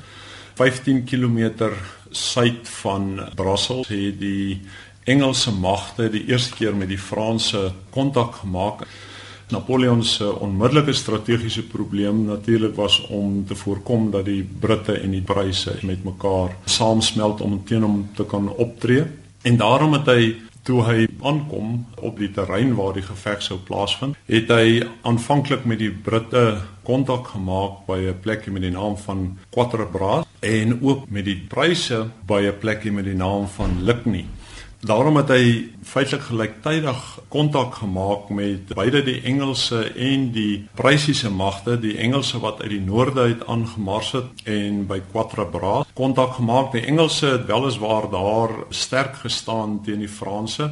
15 0.54 1.04
km 1.04 1.70
suid 2.10 2.68
van 2.82 3.20
Brussel 3.34 3.84
het 3.88 4.20
die 4.20 4.60
Engelse 5.04 5.52
magte 5.52 6.10
die 6.12 6.26
eerste 6.28 6.54
keer 6.54 6.74
met 6.76 6.88
die 6.88 6.98
Franse 6.98 7.70
kontak 7.90 8.34
gemaak. 8.42 8.84
Napoleon 9.50 10.04
se 10.04 10.28
onmiddellike 10.28 10.92
strategiese 10.92 11.62
probleem 11.62 12.24
natuurlik 12.24 12.76
was 12.76 13.00
om 13.06 13.46
te 13.46 13.54
voorkom 13.54 14.10
dat 14.10 14.24
die 14.24 14.42
Britte 14.44 14.92
en 15.00 15.10
die 15.10 15.22
Pruise 15.22 15.72
met 15.82 16.04
mekaar 16.04 16.54
saamsmelt 16.64 17.40
om 17.40 17.62
teen 17.64 17.82
hom 17.82 18.08
te 18.14 18.24
kan 18.24 18.52
optree. 18.52 19.06
En 19.42 19.56
daarom 19.56 19.96
het 19.96 20.06
hy 20.06 20.36
toe 20.62 20.82
hy 20.84 21.06
aankom 21.24 21.86
op 22.04 22.18
die 22.20 22.28
terrein 22.30 22.74
waar 22.76 22.92
die 22.94 23.04
geveg 23.04 23.40
sou 23.42 23.56
plaasvind, 23.64 24.18
het 24.28 24.52
hy 24.52 24.82
aanvanklik 25.08 25.64
met 25.64 25.80
die 25.80 25.90
Britte 25.90 26.60
kontak 26.84 27.32
gemaak 27.32 27.86
by 27.86 27.98
'n 28.12 28.20
plekie 28.20 28.52
met 28.52 28.62
die 28.62 28.76
naam 28.76 28.96
van 28.96 29.38
Quatre 29.50 29.86
Bras 29.86 30.26
en 30.40 30.78
ook 30.82 31.08
met 31.08 31.24
die 31.24 31.40
Pruise 31.48 32.10
by 32.26 32.42
'n 32.46 32.58
plekie 32.60 32.92
met 32.92 33.04
die 33.04 33.16
naam 33.16 33.48
van 33.48 33.82
Ligny. 33.82 34.26
Daarom 34.80 35.18
het 35.20 35.28
hy 35.28 35.46
feitelik 35.84 36.22
gelyktydig 36.30 37.00
kontak 37.28 37.74
gemaak 37.82 38.30
met 38.32 38.70
beide 38.72 39.02
die 39.04 39.18
Engelse 39.28 39.82
en 39.92 40.30
die 40.32 40.62
Pruisiese 40.78 41.28
magte, 41.28 41.74
die 41.76 41.98
Engelse 42.00 42.40
wat 42.40 42.62
uit 42.62 42.72
die 42.72 42.80
noorde 42.80 43.26
uit 43.28 43.44
aangemars 43.44 44.14
het 44.16 44.40
en 44.48 44.86
by 44.88 45.02
Quatre 45.12 45.44
Bras 45.52 45.90
kontak 45.92 46.38
gemaak. 46.38 46.72
Die 46.72 46.86
Engelse 46.88 47.34
het 47.34 47.44
weliswaar 47.50 48.08
daar 48.08 48.56
sterk 48.72 49.20
gestaan 49.20 49.82
teen 49.84 50.00
die 50.00 50.08
Franse. 50.08 50.70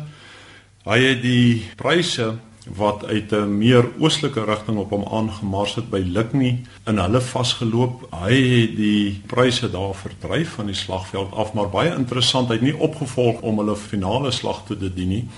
Hy 0.89 0.99
het 1.05 1.21
die 1.21 1.69
Pruise 1.77 2.31
wat 2.77 3.05
uit 3.05 3.33
'n 3.33 3.59
meer 3.59 3.85
oostelike 3.99 4.45
rigting 4.45 4.79
op 4.79 4.91
hom 4.91 5.05
aangemars 5.11 5.75
het 5.75 5.91
by 5.91 6.03
Ligny 6.05 6.65
in 6.87 6.99
hulle 6.99 7.21
vasgeloop. 7.21 8.09
Hy 8.11 8.35
het 8.35 8.77
die 8.77 9.23
pryse 9.27 9.71
daar 9.71 9.95
verdryf 9.95 10.55
van 10.55 10.67
die 10.67 10.75
slagveld 10.75 11.33
af, 11.33 11.53
maar 11.53 11.69
baie 11.69 11.95
interessant, 11.95 12.49
hy 12.49 12.55
het 12.55 12.63
nie 12.63 12.79
opgevolg 12.79 13.41
om 13.41 13.59
hulle 13.59 13.77
finale 13.77 14.31
slag 14.31 14.65
te 14.67 14.95
dien 14.95 15.09
nie. 15.09 15.29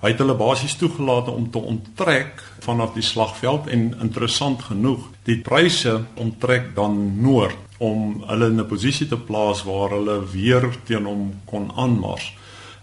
Hy 0.00 0.12
het 0.12 0.18
hulle 0.18 0.34
basies 0.34 0.76
toegelaat 0.76 1.28
om 1.28 1.50
te 1.50 1.58
onttrek 1.58 2.42
vanaf 2.60 2.92
die 2.92 3.02
slagveld 3.02 3.66
en 3.66 3.94
interessant 4.00 4.62
genoeg, 4.62 5.00
die 5.24 5.38
pryse 5.40 6.04
onttrek 6.14 6.74
dan 6.74 7.20
noord 7.22 7.56
om 7.78 8.22
hulle 8.26 8.46
in 8.46 8.60
'n 8.60 8.66
posisie 8.66 9.08
te 9.08 9.16
plaas 9.16 9.64
waar 9.64 9.90
hulle 9.90 10.20
weer 10.32 10.68
teen 10.84 11.04
hom 11.04 11.34
kon 11.44 11.70
aanmars. 11.76 12.32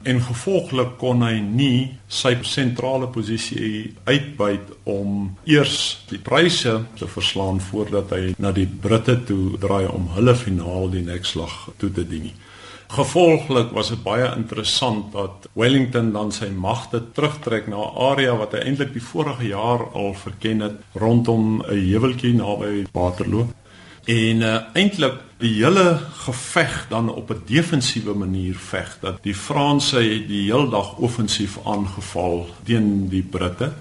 En 0.04 0.22
gevolglik 0.22 0.98
kon 1.02 1.24
hy 1.24 1.40
nie 1.42 1.98
sy 2.08 2.36
sentrale 2.48 3.08
posisie 3.14 3.94
uitbuit 4.06 4.72
om 4.90 5.30
eers 5.50 5.78
die 6.10 6.20
pryse 6.20 6.74
te 7.00 7.08
verslaan 7.08 7.62
voordat 7.64 8.12
hy 8.16 8.34
na 8.38 8.52
die 8.52 8.68
Britte 8.68 9.18
toe 9.28 9.58
draai 9.62 9.88
om 9.88 10.10
hulle 10.16 10.36
finaal 10.36 10.90
die 10.94 11.06
nekslag 11.06 11.70
toe 11.78 11.92
te 11.92 12.08
dien. 12.08 12.32
Gevolglik 12.94 13.72
was 13.74 13.90
dit 13.90 14.02
baie 14.06 14.28
interessant 14.36 15.08
dat 15.16 15.48
Wellington 15.58 16.12
dan 16.14 16.30
sy 16.36 16.52
magte 16.54 17.00
terugtrek 17.16 17.68
na 17.68 17.80
'n 17.82 17.96
area 18.12 18.36
wat 18.38 18.54
hy 18.54 18.60
eintlik 18.68 18.94
die 18.94 19.02
vorige 19.02 19.48
jaar 19.48 19.88
al 19.94 20.14
verken 20.14 20.62
het 20.62 20.78
rondom 20.94 21.64
'n 21.66 21.74
heuweltjie 21.74 22.34
naby 22.34 22.86
Waterloo. 22.94 23.48
En 24.04 24.42
uh, 24.44 24.56
eintlik 24.74 25.14
die 25.40 25.54
hele 25.64 26.00
geveg 26.26 26.86
dan 26.90 27.10
op 27.10 27.30
'n 27.30 27.42
defensiewe 27.46 28.14
manier 28.14 28.56
veg 28.56 28.98
dat 29.00 29.24
die 29.24 29.36
Franse 29.36 30.00
die 30.28 30.44
heel 30.52 30.70
dag 30.70 30.96
offensief 30.98 31.60
aangeval 31.66 32.48
teen 32.64 33.08
die 33.10 33.24
Britte 33.24 33.72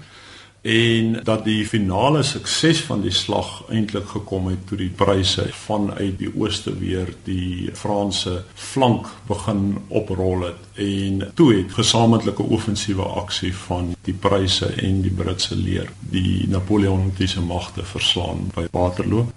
en 0.63 1.19
dat 1.23 1.43
die 1.43 1.65
finale 1.67 2.23
sukses 2.23 2.79
van 2.81 3.01
die 3.01 3.11
slag 3.11 3.63
eintlik 3.67 4.07
gekom 4.07 4.47
het 4.47 4.67
toe 4.67 4.77
die 4.77 4.93
pryse 4.95 5.47
vanuit 5.51 6.17
die 6.19 6.31
ooste 6.39 6.77
weer 6.79 7.11
die 7.23 7.69
Franse 7.73 8.43
flank 8.55 9.07
begin 9.27 9.77
oprol 9.87 10.41
het 10.47 10.79
en 10.79 11.31
toe 11.35 11.53
het 11.55 11.73
gesamentlike 11.73 12.43
offensiewe 12.43 13.03
aksie 13.03 13.55
van 13.55 13.95
die 14.01 14.15
pryse 14.15 14.65
en 14.65 15.01
die 15.01 15.11
Britse 15.11 15.55
leer 15.55 15.91
die 15.99 16.47
Napoleontiese 16.47 17.41
magte 17.41 17.83
verslaan 17.83 18.47
by 18.55 18.67
Waterloo. 18.71 19.27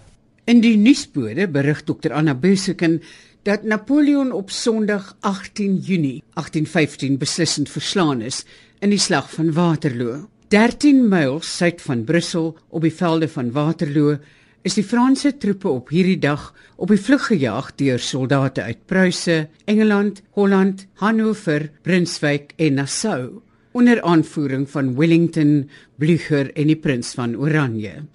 In 0.46 0.60
die 0.62 0.76
nuusbode 0.78 1.48
berig 1.50 1.80
Dr 1.82 2.12
Anna 2.14 2.30
Beseken 2.38 3.00
dat 3.42 3.64
Napoleon 3.66 4.28
op 4.30 4.52
Sondag 4.54 5.16
18 5.26 5.80
Junie 5.82 6.22
1815 6.34 7.16
beslissend 7.18 7.70
verslaan 7.70 8.20
is 8.22 8.44
in 8.78 8.92
die 8.94 9.00
slag 9.02 9.26
van 9.32 9.50
Waterloo. 9.56 10.28
13 10.54 11.00
myl 11.10 11.40
suid 11.42 11.82
van 11.82 12.04
Brussel 12.06 12.52
op 12.68 12.86
die 12.86 12.94
velde 12.94 13.26
van 13.28 13.50
Waterloo 13.50 14.20
is 14.62 14.78
die 14.78 14.86
Franse 14.86 15.34
troepe 15.34 15.66
op 15.68 15.90
hierdie 15.90 16.20
dag 16.22 16.52
op 16.76 16.94
die 16.94 17.00
vlug 17.08 17.26
gejaag 17.32 17.72
deur 17.82 17.98
soldate 17.98 18.62
uit 18.62 18.86
Pruise, 18.86 19.48
Engeland, 19.66 20.22
Holland, 20.38 20.86
Hannover, 21.02 21.72
Brunswick 21.82 22.54
en 22.56 22.78
Nassau 22.78 23.42
onder 23.76 24.00
aanvoering 24.02 24.64
van 24.70 24.94
Wellington, 24.96 25.68
Blücher 26.00 26.48
en 26.56 26.70
die 26.70 26.78
prins 26.80 27.10
van 27.18 27.34
Oranje. 27.36 28.06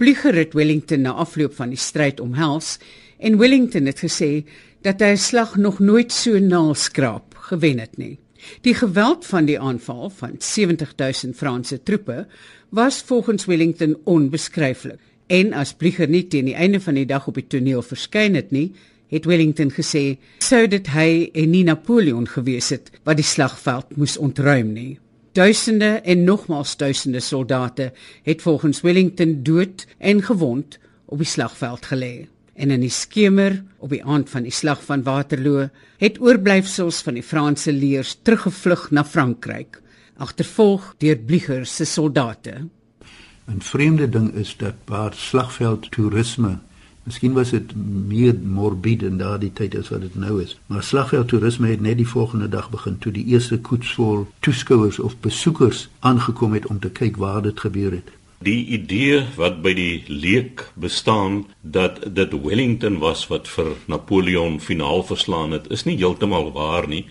Blücher 0.00 0.36
het 0.38 0.54
Wellington 0.56 1.04
na 1.04 1.12
afloop 1.20 1.52
van 1.58 1.74
die 1.74 1.80
stryd 1.80 2.22
omhels 2.24 2.78
en 3.20 3.36
Wellington 3.36 3.90
het 3.90 4.00
gesê 4.00 4.46
dat 4.80 5.04
hy 5.04 5.12
'n 5.12 5.20
slag 5.20 5.56
nog 5.56 5.78
nooit 5.78 6.12
so 6.12 6.38
naalskraap 6.38 7.34
gewen 7.50 7.78
het 7.78 7.98
nie. 7.98 8.18
Die 8.60 8.74
geweld 8.74 9.26
van 9.26 9.44
die 9.44 9.60
aanval 9.60 10.10
van 10.10 10.34
70000 10.38 11.36
Franse 11.36 11.82
troepe 11.82 12.26
was 12.70 13.02
volgens 13.02 13.44
Wellington 13.44 13.96
onbeskryflik. 14.04 15.00
En 15.26 15.52
as 15.52 15.74
Blücher 15.74 16.08
nie 16.08 16.28
teen 16.28 16.44
die 16.44 16.54
einde 16.54 16.80
van 16.80 16.94
die 16.94 17.06
dag 17.06 17.26
op 17.26 17.34
die 17.34 17.46
toneel 17.46 17.82
verskyn 17.82 18.34
het 18.34 18.50
nie, 18.50 18.72
het 19.08 19.24
Wellington 19.24 19.70
gesê 19.70 20.16
sou 20.38 20.66
dit 20.66 20.86
hy 20.86 21.30
en 21.34 21.50
nie 21.50 21.64
Napoleon 21.64 22.26
gewees 22.26 22.70
het 22.70 22.90
wat 23.04 23.16
die 23.16 23.24
slagveld 23.24 23.96
moes 23.96 24.16
ontruim 24.16 24.72
nie. 24.72 24.98
Duisende 25.32 26.00
en 26.02 26.24
nogmaals 26.24 26.76
duisende 26.76 27.20
soldate 27.20 27.92
het 28.22 28.42
volgens 28.42 28.80
Wellington 28.80 29.42
dood 29.42 29.86
en 29.98 30.22
gewond 30.22 30.78
op 31.04 31.18
die 31.18 31.26
slagveld 31.26 31.86
gelê 31.86 32.26
en 32.54 32.70
in 32.70 32.82
die 32.82 32.90
skemer 32.90 33.62
op 33.78 33.92
die 33.94 34.02
aand 34.04 34.30
van 34.30 34.42
die 34.42 34.52
slag 34.52 34.82
van 34.84 35.04
Waterloo 35.06 35.68
het 36.02 36.18
oorblyfsels 36.20 36.98
van 37.06 37.14
die 37.14 37.22
Franse 37.22 37.72
leers 37.72 38.16
teruggevlug 38.22 38.88
na 38.90 39.04
Frankryk 39.04 39.78
agtervolg 40.20 40.94
deur 40.98 41.16
Blücher 41.16 41.64
se 41.66 41.84
soldate. 41.84 42.66
'n 43.46 43.60
Vreemde 43.60 44.08
ding 44.08 44.34
is 44.34 44.56
dat 44.56 44.74
waar 44.84 45.14
slagveld 45.14 45.90
toerisme 45.90 46.58
Miskien 47.10 47.32
was 47.34 47.50
dit 47.50 47.72
meer 48.06 48.36
morbide 48.38 49.08
in 49.10 49.16
daardie 49.18 49.50
tyd 49.50 49.74
as 49.74 49.88
wat 49.90 50.04
dit 50.06 50.14
nou 50.14 50.36
is. 50.42 50.52
Maar 50.70 50.84
slagveld 50.86 51.28
toerisme 51.32 51.66
het 51.72 51.80
net 51.82 51.96
die 51.98 52.06
volgende 52.06 52.46
dag 52.48 52.68
begin 52.70 52.98
toe 53.02 53.10
die 53.12 53.24
eerste 53.32 53.56
koets 53.58 53.96
vol 53.98 54.28
toeskouers 54.46 55.00
of 55.02 55.16
besoekers 55.18 55.88
aangekom 56.06 56.52
het 56.54 56.68
om 56.70 56.78
te 56.78 56.90
kyk 56.94 57.16
waar 57.18 57.42
dit 57.42 57.60
gebeur 57.60 57.96
het. 57.98 58.12
Die 58.46 58.62
idee 58.76 59.24
wat 59.34 59.58
by 59.64 59.72
die 59.74 60.04
leek 60.06 60.62
bestaan 60.78 61.40
dat 61.66 61.98
dit 62.14 62.36
Wellington 62.44 63.00
was 63.02 63.24
wat 63.26 63.50
vir 63.50 63.72
Napoleon 63.90 64.60
finaal 64.62 65.02
verslaan 65.02 65.50
het, 65.58 65.66
is 65.66 65.82
nie 65.88 65.96
heeltemal 65.98 66.52
waar 66.54 66.86
nie. 66.88 67.08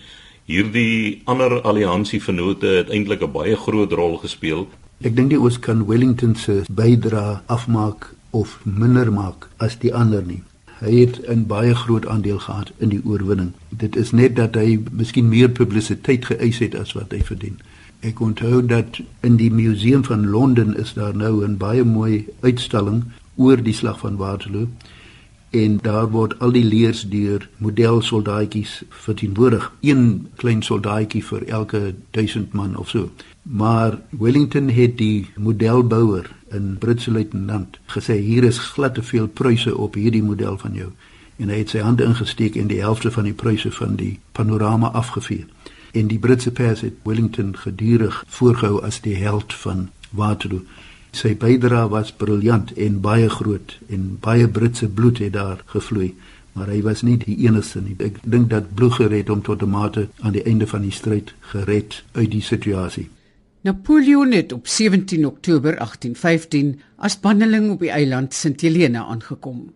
Hierdie 0.48 1.20
ander 1.28 1.58
alliansievennote 1.60 2.72
het 2.78 2.88
eintlik 2.88 3.20
'n 3.20 3.32
baie 3.36 3.56
groot 3.56 3.92
rol 3.92 4.16
gespeel. 4.16 4.64
Ek 5.04 5.16
dink 5.16 5.28
die 5.28 5.40
oos 5.40 5.58
kan 5.58 5.86
Wellington 5.86 6.34
se 6.36 6.64
bydra 6.72 7.42
afmaak 7.46 8.14
of 8.30 8.60
minder 8.64 9.12
maak 9.12 9.48
as 9.56 9.78
die 9.78 9.94
ander 9.94 10.22
nie. 10.22 10.42
Hy 10.80 10.94
het 11.00 11.20
'n 11.28 11.46
baie 11.46 11.74
groot 11.74 12.06
aandeel 12.06 12.38
gehad 12.38 12.72
in 12.78 12.88
die 12.88 13.04
oorwinning. 13.04 13.52
Dit 13.68 13.96
is 13.96 14.10
net 14.12 14.36
dat 14.36 14.54
hy 14.54 14.78
miskien 14.92 15.28
meer 15.28 15.48
publisiteit 15.48 16.24
geëis 16.24 16.58
het 16.58 16.74
as 16.74 16.92
wat 16.92 17.12
hy 17.12 17.20
verdien. 17.22 17.58
Ek 18.00 18.20
onthou 18.20 18.66
dat 18.66 19.00
in 19.20 19.36
die 19.36 19.50
museum 19.50 20.04
van 20.04 20.26
Londen 20.26 20.76
is 20.76 20.94
daar 20.94 21.16
nou 21.16 21.44
'n 21.44 21.56
baie 21.56 21.84
mooi 21.84 22.26
uitstalling 22.40 23.04
oor 23.36 23.62
die 23.62 23.74
slag 23.74 23.98
van 23.98 24.16
Waterloo 24.16 24.68
en 25.50 25.78
daar 25.82 26.10
word 26.10 26.38
al 26.38 26.52
die 26.54 26.64
leers 26.64 27.02
deur 27.10 27.48
modelsoldaatjies 27.58 28.82
verteenwoordig, 28.88 29.72
een 29.80 30.28
klein 30.36 30.62
soldaatjie 30.62 31.24
vir 31.24 31.46
elke 31.48 31.94
1000 32.10 32.52
man 32.52 32.76
of 32.76 32.88
so. 32.88 33.10
Maar 33.42 33.98
Wellington 34.10 34.68
het 34.68 34.98
die 34.98 35.30
modelbouer 35.36 36.30
in 36.50 36.76
Britse 36.78 37.10
luitenant 37.10 37.78
gesê 37.86 38.20
hier 38.20 38.44
is 38.44 38.58
glad 38.58 38.94
te 38.94 39.02
veel 39.02 39.26
pryse 39.26 39.76
op 39.76 39.94
hierdie 39.94 40.22
model 40.22 40.58
van 40.58 40.74
jou 40.74 40.90
en 41.40 41.48
hy 41.48 41.62
het 41.62 41.72
sy 41.72 41.80
hande 41.80 42.04
ingesteek 42.04 42.56
en 42.60 42.68
die 42.68 42.82
helfte 42.84 43.10
van 43.10 43.24
die 43.24 43.34
pryse 43.34 43.70
van 43.72 43.96
die 43.96 44.18
panorama 44.36 44.90
afgevee 44.92 45.46
en 45.92 46.10
die 46.10 46.18
Britse 46.18 46.52
pers 46.52 46.84
het 46.86 47.00
Wellington 47.02 47.56
gedurig 47.56 48.24
voorgehou 48.28 48.82
as 48.86 49.00
die 49.00 49.16
held 49.18 49.54
van 49.54 49.88
Waterloo. 50.10 50.62
Sy 51.12 51.34
bydrae 51.34 51.88
was 51.90 52.12
briljant 52.14 52.70
en 52.78 53.00
baie 53.02 53.28
groot 53.28 53.76
en 53.90 54.16
baie 54.22 54.48
Britse 54.48 54.88
bloed 54.88 55.18
het 55.18 55.32
daar 55.34 55.62
gevloei, 55.72 56.12
maar 56.54 56.70
hy 56.70 56.80
was 56.86 57.02
nie 57.02 57.16
die 57.18 57.36
enigste 57.46 57.82
nie. 57.82 57.96
Ek 57.98 58.20
dink 58.22 58.50
dat 58.50 58.70
Blücher 58.78 59.10
het 59.10 59.28
hom 59.28 59.42
tot 59.42 59.62
'n 59.62 59.70
mate 59.70 60.08
aan 60.20 60.32
die 60.32 60.44
einde 60.46 60.66
van 60.66 60.82
die 60.82 60.94
stryd 60.94 61.34
gered 61.52 62.02
uit 62.14 62.30
die 62.30 62.42
situasie. 62.42 63.08
Napoleon 63.62 64.32
het 64.32 64.52
op 64.52 64.66
17 64.66 65.26
Oktober 65.26 65.76
1815 65.76 66.80
as 66.96 67.20
banneling 67.20 67.70
op 67.70 67.80
die 67.80 67.90
eiland 67.90 68.34
Sint 68.34 68.60
Helena 68.60 69.04
aangekom. 69.04 69.72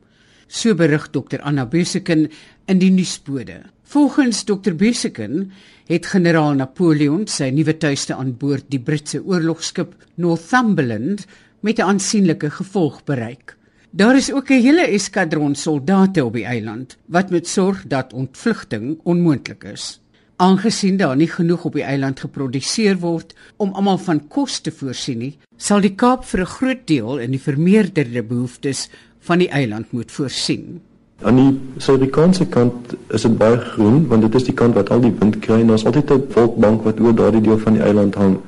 So 0.47 0.75
berig 0.75 1.11
Dr 1.11 1.41
Anna 1.41 1.67
Beseken 1.67 2.31
in 2.65 2.79
die 2.79 2.91
nuusbode. 2.91 3.74
Volgens 3.85 4.45
Dr 4.45 4.73
Beseken 4.73 5.53
het 5.87 6.07
generaal 6.09 6.55
Napoleon 6.57 7.27
sy 7.29 7.51
nuwe 7.53 7.75
tuiste 7.77 8.15
aan 8.17 8.33
boord 8.41 8.65
die 8.73 8.81
Britse 8.81 9.21
oorlogskip 9.21 9.93
Northumberland 10.17 11.27
met 11.61 11.79
'n 11.79 11.89
aansienlike 11.93 12.51
gevolg 12.51 13.05
bereik. 13.05 13.57
Daar 13.91 14.17
is 14.17 14.33
ook 14.33 14.51
'n 14.51 14.63
hele 14.63 14.87
eskadron 14.89 15.55
soldate 15.55 16.25
op 16.25 16.33
die 16.33 16.45
eiland 16.45 16.97
wat 17.07 17.31
moet 17.31 17.47
sorg 17.47 17.85
dat 17.87 18.13
ontvlugting 18.13 18.99
onmoontlik 19.03 19.65
is. 19.65 20.01
Aangesien 20.37 20.97
daar 20.97 21.17
nie 21.17 21.31
genoeg 21.31 21.65
op 21.65 21.73
die 21.73 21.83
eiland 21.83 22.21
geproduseer 22.21 22.99
word 22.99 23.35
om 23.57 23.73
almal 23.73 23.99
van 23.99 24.29
kos 24.29 24.61
te 24.61 24.73
voorsien 24.73 25.19
nie, 25.19 25.39
sal 25.57 25.81
die 25.81 25.95
Kaap 25.95 26.25
vir 26.25 26.41
'n 26.41 26.47
groot 26.57 26.87
deel 26.87 27.19
in 27.19 27.31
die 27.31 27.41
vermeerderde 27.41 28.23
behoeftes 28.23 28.89
van 29.21 29.39
die 29.39 29.51
eiland 29.51 29.93
moet 29.93 30.13
voorsien. 30.13 30.81
Aan 31.23 31.37
die 31.39 31.61
Suid-Afrikaanse 31.79 32.47
kant 32.51 32.95
is 33.15 33.23
dit 33.23 33.37
baie 33.39 33.59
groen 33.59 34.07
want 34.11 34.23
dit 34.27 34.35
is 34.35 34.49
die 34.49 34.55
kant 34.55 34.75
wat 34.75 34.91
al 34.91 35.01
die 35.05 35.13
wind 35.21 35.39
kry 35.45 35.61
en 35.61 35.71
daar's 35.71 35.87
altyd 35.87 36.11
'n 36.11 36.27
wolkbank 36.35 36.83
wat 36.85 37.01
oor 37.01 37.15
daardie 37.15 37.41
deel 37.41 37.59
van 37.59 37.73
die 37.73 37.83
eiland 37.83 38.15
hang. 38.15 38.39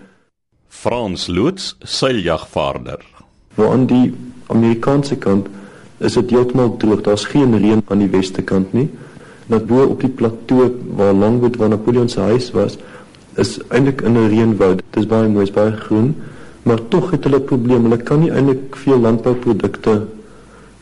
Frans 0.69 1.27
Loots, 1.27 1.77
seiljagvaarder. 1.81 3.01
Waar 3.55 3.71
aan 3.71 3.87
die 3.87 4.15
Amerikaanse 4.47 5.17
kant 5.17 5.47
is 5.99 6.13
dit 6.13 6.31
heeltemal 6.31 6.77
droog. 6.77 7.01
Daar's 7.01 7.25
geen 7.25 7.59
reën 7.59 7.83
aan 7.89 7.99
die 7.99 8.11
weste 8.11 8.43
kant 8.43 8.73
nie. 8.73 8.91
Net 9.47 9.67
bo 9.67 9.87
op 9.87 10.01
die 10.01 10.11
plateau 10.11 10.75
waar 10.97 11.15
Longwood 11.15 11.57
waar 11.57 11.69
Napoleon 11.69 12.09
se 12.09 12.21
huis 12.21 12.51
was, 12.51 12.79
is 13.37 13.59
eintlik 13.69 14.01
in 14.01 14.17
'n 14.17 14.29
reënwoud. 14.29 14.77
Dit 14.77 15.03
is 15.03 15.07
baie 15.07 15.29
mooi, 15.29 15.51
baie 15.53 15.73
groen, 15.73 16.17
maar 16.63 16.89
tog 16.89 17.11
het 17.11 17.25
hulle 17.25 17.41
probleme. 17.41 17.89
Hulle 17.89 18.03
kan 18.03 18.21
nie 18.21 18.31
eintlik 18.31 18.77
veel 18.77 18.99
landbouprodukte 18.99 20.07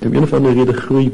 om 0.06 0.14
een 0.14 0.23
of 0.23 0.32
ander 0.32 0.54
rede 0.54 0.73
groei 0.73 1.12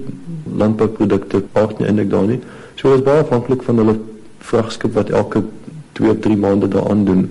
landbouprodukte 0.57 1.41
pas 1.53 1.77
nie 1.79 1.87
eintlik 1.87 2.11
daar 2.11 2.27
nie. 2.27 2.41
So 2.75 2.95
is 2.95 3.03
baie 3.03 3.23
afhanklik 3.23 3.63
van 3.63 3.77
hulle 3.77 3.97
vragskip 4.39 4.95
wat 4.95 5.11
elke 5.11 5.45
2 5.93 6.11
of 6.11 6.21
3 6.21 6.37
maande 6.37 6.69
daaraan 6.69 7.05
doen. 7.05 7.27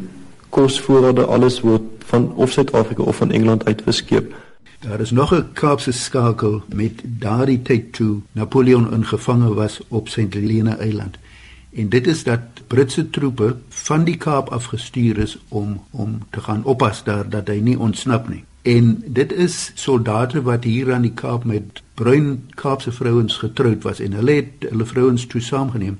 Kosvoorrade 0.50 1.26
alles 1.26 1.60
word 1.62 1.82
van 2.10 2.34
of 2.36 2.52
Suid-Afrika 2.52 3.04
of 3.04 3.16
van 3.16 3.32
Engeland 3.32 3.66
uitgeskeep. 3.66 4.34
Daar 4.80 5.00
is 5.00 5.12
nog 5.12 5.34
'n 5.34 5.46
Kaapse 5.54 5.92
skakel 5.92 6.62
met 6.68 7.02
daardie 7.04 7.62
tyd 7.62 7.94
toe 7.94 8.20
Napoleon 8.32 8.92
ingevange 8.94 9.54
was 9.54 9.82
op 9.88 10.08
St. 10.08 10.34
Helena 10.34 10.78
Eiland. 10.78 11.18
En 11.76 11.90
dit 11.90 12.08
is 12.08 12.24
dat 12.24 12.40
Britse 12.68 13.10
troepe 13.10 13.56
van 13.70 14.04
die 14.04 14.18
Kaap 14.18 14.50
afgestuur 14.50 15.18
is 15.18 15.38
om 15.48 15.84
om 15.90 16.18
te 16.30 16.42
gaan 16.42 16.64
oppas 16.64 17.04
daar 17.04 17.30
dat 17.30 17.48
hy 17.48 17.60
nie 17.60 17.80
ontsnap 17.80 18.30
nie. 18.30 18.44
En 18.62 19.04
dit 19.06 19.32
is 19.32 19.72
soldate 19.76 20.42
wat 20.42 20.64
hier 20.64 20.94
aan 20.94 21.06
die 21.08 21.14
Kaap 21.14 21.44
met 21.44 21.82
bruin 21.94 22.50
Kaapse 22.56 22.92
vrouens 22.92 23.38
getroud 23.38 23.84
was 23.84 24.00
en 24.00 24.14
hulle 24.14 24.32
het 24.42 24.68
hulle 24.70 24.86
vrouens 24.86 25.26
toe 25.26 25.42
saamgeneem. 25.42 26.00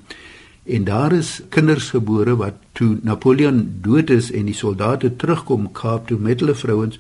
En 0.64 0.84
daar 0.84 1.14
is 1.14 1.42
kinders 1.50 1.90
gebore 1.90 2.36
wat 2.36 2.54
toe 2.72 2.98
Napoleon 3.02 3.80
dood 3.82 4.10
is 4.10 4.32
en 4.32 4.46
die 4.46 4.58
soldate 4.58 5.16
terugkom 5.16 5.72
Kaap 5.72 6.08
toe 6.08 6.20
met 6.20 6.40
hulle 6.40 6.56
vrouens 6.56 7.00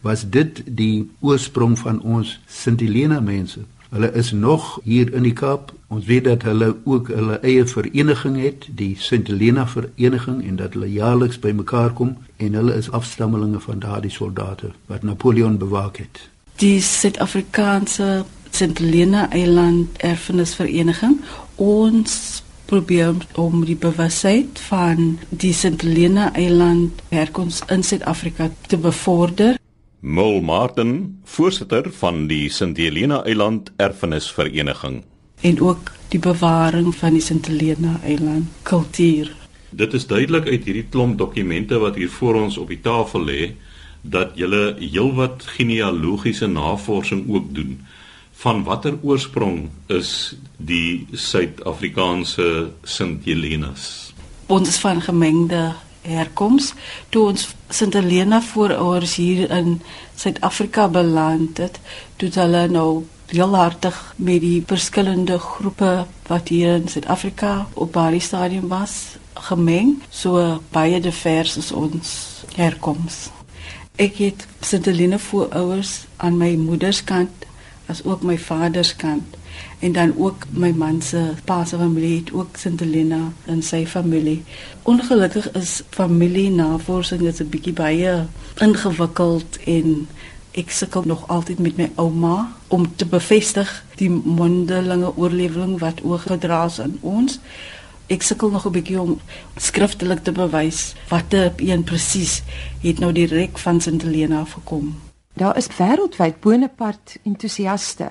was 0.00 0.26
dit 0.30 0.62
die 0.66 1.10
oorsprong 1.20 1.78
van 1.78 2.02
ons 2.02 2.40
Sint 2.46 2.80
Helena 2.80 3.20
mense. 3.20 3.62
Hulle 3.90 4.12
is 4.12 4.32
nog 4.32 4.80
hier 4.84 5.14
in 5.14 5.22
die 5.22 5.32
Kaap. 5.32 5.72
Ons 5.88 6.04
weet 6.04 6.24
dat 6.24 6.42
hulle 6.42 6.76
ook 6.84 7.08
hulle 7.14 7.38
eie 7.46 7.66
vereniging 7.66 8.36
het, 8.42 8.64
die 8.74 8.96
Sint 8.98 9.28
Helena 9.30 9.66
vereniging 9.70 10.40
en 10.42 10.56
dat 10.58 10.74
hulle 10.74 10.88
jaarliks 10.90 11.38
bymekaar 11.38 11.92
kom 11.94 12.16
en 12.36 12.58
hulle 12.58 12.74
is 12.74 12.90
afstammelinge 12.90 13.60
van 13.60 13.78
daardie 13.78 14.10
soldate 14.10 14.72
wat 14.90 15.02
Napoleon 15.06 15.58
bewaak 15.58 16.02
het. 16.02 16.28
Die 16.58 16.80
Suid-Afrikaanse 16.82 18.24
Sint 18.50 18.78
Helena 18.78 19.30
Eiland 19.30 20.02
Erfenisvereniging 20.02 21.20
ons 21.54 22.42
probeer 22.66 23.14
om 23.38 23.62
die 23.64 23.78
bewustheid 23.78 24.58
van 24.66 25.18
die 25.30 25.54
Sint 25.54 25.86
Helena 25.86 26.32
Eiland 26.34 27.02
herkoms 27.14 27.62
in 27.70 27.86
Suid-Afrika 27.86 28.50
te 28.66 28.76
bevorder. 28.76 29.54
Mul 30.00 30.40
Martin, 30.40 31.20
voorsitter 31.24 31.92
van 31.92 32.26
die 32.26 32.48
Sint 32.50 32.76
Helena 32.76 33.22
Eiland 33.22 33.70
Erfenisvereniging 33.76 35.04
en 35.40 35.60
ook 35.60 35.92
die 36.08 36.20
bewaring 36.20 36.94
van 36.94 37.12
die 37.12 37.22
Sint 37.22 37.46
Helena 37.46 38.00
Eiland 38.04 38.46
kultuur. 38.62 39.34
Dit 39.70 39.94
is 39.94 40.06
duidelik 40.06 40.46
uit 40.46 40.64
hierdie 40.64 40.86
klomp 40.90 41.18
dokumente 41.18 41.78
wat 41.78 41.94
hier 41.94 42.10
voor 42.10 42.34
ons 42.46 42.56
op 42.56 42.68
die 42.72 42.80
tafel 42.80 43.24
lê 43.26 43.54
dat 44.06 44.36
jy 44.38 44.48
heelwat 44.78 45.42
genealogiese 45.56 46.46
navorsing 46.46 47.26
ook 47.28 47.54
doen. 47.54 47.80
Van 48.36 48.62
watter 48.64 48.98
oorsprong 49.02 49.68
is 49.86 50.36
die 50.56 51.06
Suid-Afrikaanse 51.12 52.70
Sint 52.82 53.24
Helenas? 53.24 54.12
Ons 54.46 54.68
is 54.68 54.78
van 54.78 55.00
gemengde 55.02 55.72
herkoms. 56.06 56.72
Toe 57.08 57.24
ons 57.32 57.48
Sint 57.68 57.96
Helena 57.98 58.40
voorouders 58.42 59.16
hier 59.18 59.50
in 59.50 59.80
Suid-Afrika 60.14 60.88
beland 60.88 61.58
het, 61.58 61.80
toe 62.16 62.30
hulle 62.36 62.66
nou 62.70 63.04
heel 63.26 63.56
hartig 63.56 64.14
met 64.16 64.40
die 64.40 64.62
verskillende 64.66 65.38
groepe 65.38 66.06
wat 66.26 66.48
hier 66.48 66.74
in 66.74 66.88
Suid-Afrika 66.88 67.66
op 67.74 67.92
baie 67.92 68.20
stadium 68.20 68.68
was 68.68 69.16
gemeng, 69.34 70.02
so 70.10 70.60
baie 70.72 71.00
divers 71.00 71.56
is 71.56 71.72
ons 71.72 72.12
herkoms. 72.56 73.28
Ek 73.96 74.18
het 74.20 74.46
Sinteline 74.60 75.18
voorouers 75.18 76.04
aan 76.16 76.36
my 76.36 76.54
moederskant 76.60 77.46
as 77.86 78.02
ook 78.04 78.22
my 78.26 78.38
vaderskant 78.38 79.36
en 79.78 79.92
dan 79.92 80.12
ook 80.16 80.46
my 80.50 80.70
man 80.76 81.02
se 81.02 81.20
pa 81.44 81.64
se 81.64 81.76
familie 81.76 82.18
het 82.18 82.32
ook 82.32 82.56
Sinteline 82.56 83.20
in 83.46 83.62
sy 83.62 83.86
familie. 83.86 84.42
Ongelukkig 84.82 85.50
is 85.52 85.82
familienavorsing 85.90 87.20
net 87.20 87.40
'n 87.40 87.48
bietjie 87.48 87.72
baie 87.72 88.26
ingewikkeld 88.60 89.58
en 89.64 90.08
ek 90.56 90.70
sukkel 90.72 91.04
nog 91.04 91.26
altyd 91.28 91.58
met 91.58 91.76
my 91.76 91.90
ouma 92.00 92.36
om 92.68 92.86
te 92.96 93.06
bevestig 93.06 93.70
die 94.00 94.10
mondelinge 94.10 95.12
oorlewing 95.16 95.78
wat 95.82 96.04
oorgedra 96.04 96.64
is 96.64 96.80
aan 96.80 96.98
ons 97.00 97.40
ek 98.06 98.22
sukkel 98.22 98.50
nog 98.50 98.66
'n 98.66 98.72
bietjie 98.72 99.00
om 99.00 99.18
skriftelik 99.56 100.22
te 100.24 100.32
bewys 100.32 100.94
watter 101.08 101.52
een 101.56 101.84
presies 101.84 102.42
het 102.82 102.98
nou 102.98 103.12
direk 103.12 103.58
van 103.58 103.80
Sint 103.80 104.02
Helena 104.02 104.44
gekom. 104.44 104.94
Daar 105.32 105.56
is 105.56 105.66
wêreldwyd 105.66 106.40
bonepart 106.40 107.16
entoesiaste, 107.22 108.08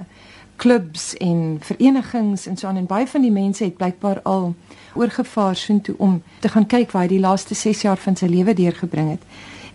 klubs 0.56 1.18
en 1.18 1.58
verenigings 1.62 2.46
en 2.46 2.58
so 2.58 2.68
aan 2.68 2.78
en 2.78 2.86
baie 2.86 3.08
van 3.08 3.22
die 3.22 3.32
mense 3.32 3.64
het 3.64 3.78
blykbaar 3.78 4.22
al 4.22 4.56
oorgevaar 4.94 5.56
soontoe 5.56 5.96
om 5.98 6.24
te 6.40 6.50
gaan 6.50 6.68
kyk 6.68 6.92
waar 6.92 7.02
hy 7.02 7.08
die 7.08 7.20
laaste 7.20 7.56
6 7.56 7.82
jaar 7.82 7.98
van 7.98 8.16
sy 8.16 8.26
lewe 8.26 8.54
deurgebring 8.54 9.10
het. 9.10 9.24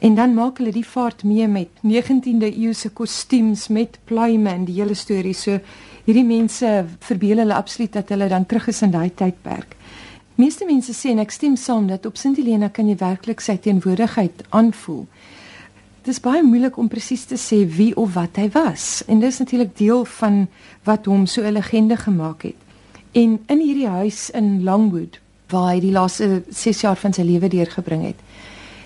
En 0.00 0.14
dan 0.16 0.34
maak 0.34 0.58
hulle 0.58 0.72
die 0.72 0.86
vaart 0.86 1.24
mee 1.28 1.48
met 1.48 1.68
19de 1.84 2.48
eeuse 2.48 2.88
kostuums 2.90 3.68
met 3.68 3.98
pluime 4.04 4.48
en 4.48 4.64
die 4.64 4.78
hele 4.80 4.94
storie. 4.96 5.34
So 5.36 5.58
hierdie 6.06 6.24
mense 6.24 6.86
verbeel 7.04 7.42
hulle 7.44 7.54
absoluut 7.54 7.92
dat 7.92 8.08
hulle 8.08 8.28
dan 8.28 8.46
terug 8.46 8.70
is 8.72 8.80
in 8.82 8.94
daai 8.94 9.10
tydperk. 9.14 9.76
Meeste 10.40 10.64
mense 10.64 10.94
sê 10.96 11.12
en 11.12 11.20
ek 11.20 11.34
stem 11.36 11.56
saam 11.60 11.90
dat 11.90 12.06
op 12.08 12.16
Sint 12.16 12.38
Helena 12.40 12.70
kan 12.72 12.88
jy 12.88 12.96
werklik 12.96 13.42
sy 13.44 13.58
teenwoordigheid 13.60 14.46
aanvoel. 14.56 15.04
Dit 16.00 16.14
is 16.14 16.22
baie 16.24 16.40
moeilik 16.40 16.78
om 16.80 16.88
presies 16.88 17.26
te 17.28 17.36
sê 17.36 17.58
wie 17.68 17.92
of 18.00 18.14
wat 18.16 18.40
hy 18.40 18.46
was 18.54 19.02
en 19.04 19.20
dis 19.20 19.42
natuurlik 19.42 19.76
deel 19.76 20.06
van 20.16 20.46
wat 20.88 21.10
hom 21.12 21.26
so 21.26 21.44
'n 21.44 21.52
legende 21.52 21.96
gemaak 21.96 22.42
het. 22.48 22.56
En 23.12 23.38
in 23.46 23.60
hierdie 23.60 23.88
huis 23.88 24.30
in 24.30 24.62
Longwood 24.64 25.20
waar 25.50 25.74
hy 25.74 25.80
die 25.80 25.92
laaste 25.92 26.42
6 26.48 26.80
jaar 26.80 26.96
van 26.96 27.12
sy 27.12 27.22
lewe 27.22 27.48
deurgebring 27.48 28.04
het, 28.06 28.16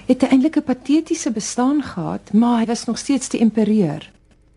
het 0.07 0.23
eintlik 0.23 0.57
'n 0.57 0.63
patetiese 0.63 1.31
bestaan 1.33 1.83
gehad, 1.83 2.33
maar 2.33 2.59
hy 2.59 2.67
was 2.67 2.85
nog 2.85 2.99
steeds 2.99 3.29
die 3.29 3.41
empereur. 3.41 4.11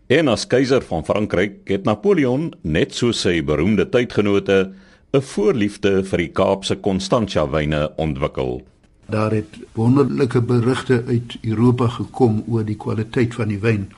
En 0.07 0.27
as 0.27 0.47
keiser 0.47 0.81
van 0.81 1.05
Frankryk 1.05 1.53
het 1.63 1.83
Napoleon 1.83 2.53
net 2.61 2.93
so 2.95 3.11
sy 3.11 3.43
beroemde 3.43 3.89
tydgenote 3.89 4.71
'n 5.13 5.21
voorliefde 5.21 6.03
vir 6.03 6.17
die 6.17 6.31
Kaapse 6.31 6.79
Constantia 6.79 7.49
wyne 7.49 7.91
ontwikkel. 7.95 8.61
Daar 9.05 9.31
het 9.31 9.57
wonderlike 9.73 10.41
berigte 10.41 11.03
uit 11.07 11.37
Europa 11.41 11.87
gekom 11.87 12.43
oor 12.47 12.65
die 12.65 12.75
kwaliteit 12.75 13.35
van 13.35 13.47
die 13.47 13.59
wyn. 13.59 13.91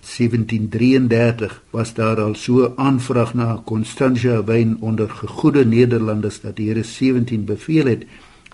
1733 0.00 1.62
was 1.70 1.94
daar 1.94 2.20
al 2.20 2.34
so 2.34 2.72
aanvraag 2.76 3.34
na 3.34 3.62
Constantia 3.64 4.44
wyn 4.44 4.76
onder 4.80 5.08
gegoede 5.10 5.64
Nederlanders 5.64 6.40
dat 6.40 6.56
die 6.56 6.68
Here 6.68 6.82
17 6.82 7.44
beveel 7.44 7.86
het 7.86 8.04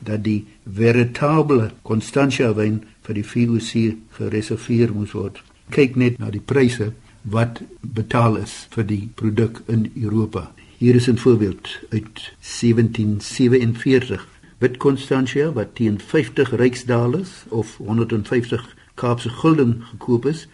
dat 0.05 0.25
die 0.25 0.47
veritable 0.65 1.71
Constantia 1.83 2.53
wyn 2.55 2.81
vir 3.07 3.15
die 3.15 3.27
VOC 3.27 3.97
gereserveer 4.19 4.95
moes 4.95 5.13
word. 5.17 5.41
Kyk 5.71 5.97
net 5.97 6.19
na 6.19 6.31
die 6.31 6.43
pryse 6.43 6.93
wat 7.23 7.63
betaal 7.81 8.39
is 8.41 8.67
vir 8.75 8.87
die 8.89 9.05
produk 9.15 9.63
in 9.69 9.91
Europa. 9.95 10.51
Hier 10.79 10.95
is 10.95 11.09
'n 11.09 11.17
voorbeeld 11.17 11.69
uit 11.91 12.33
1747. 12.41 14.27
Wit 14.59 14.77
Constantia 14.77 15.53
wat 15.53 15.75
teen 15.75 16.01
50 16.01 16.51
ryksdalers 16.57 17.45
of 17.49 17.77
150 17.77 18.77
Kaapse 18.95 19.29
gulden 19.29 19.83
gekoop 19.91 20.27
is, 20.27 20.49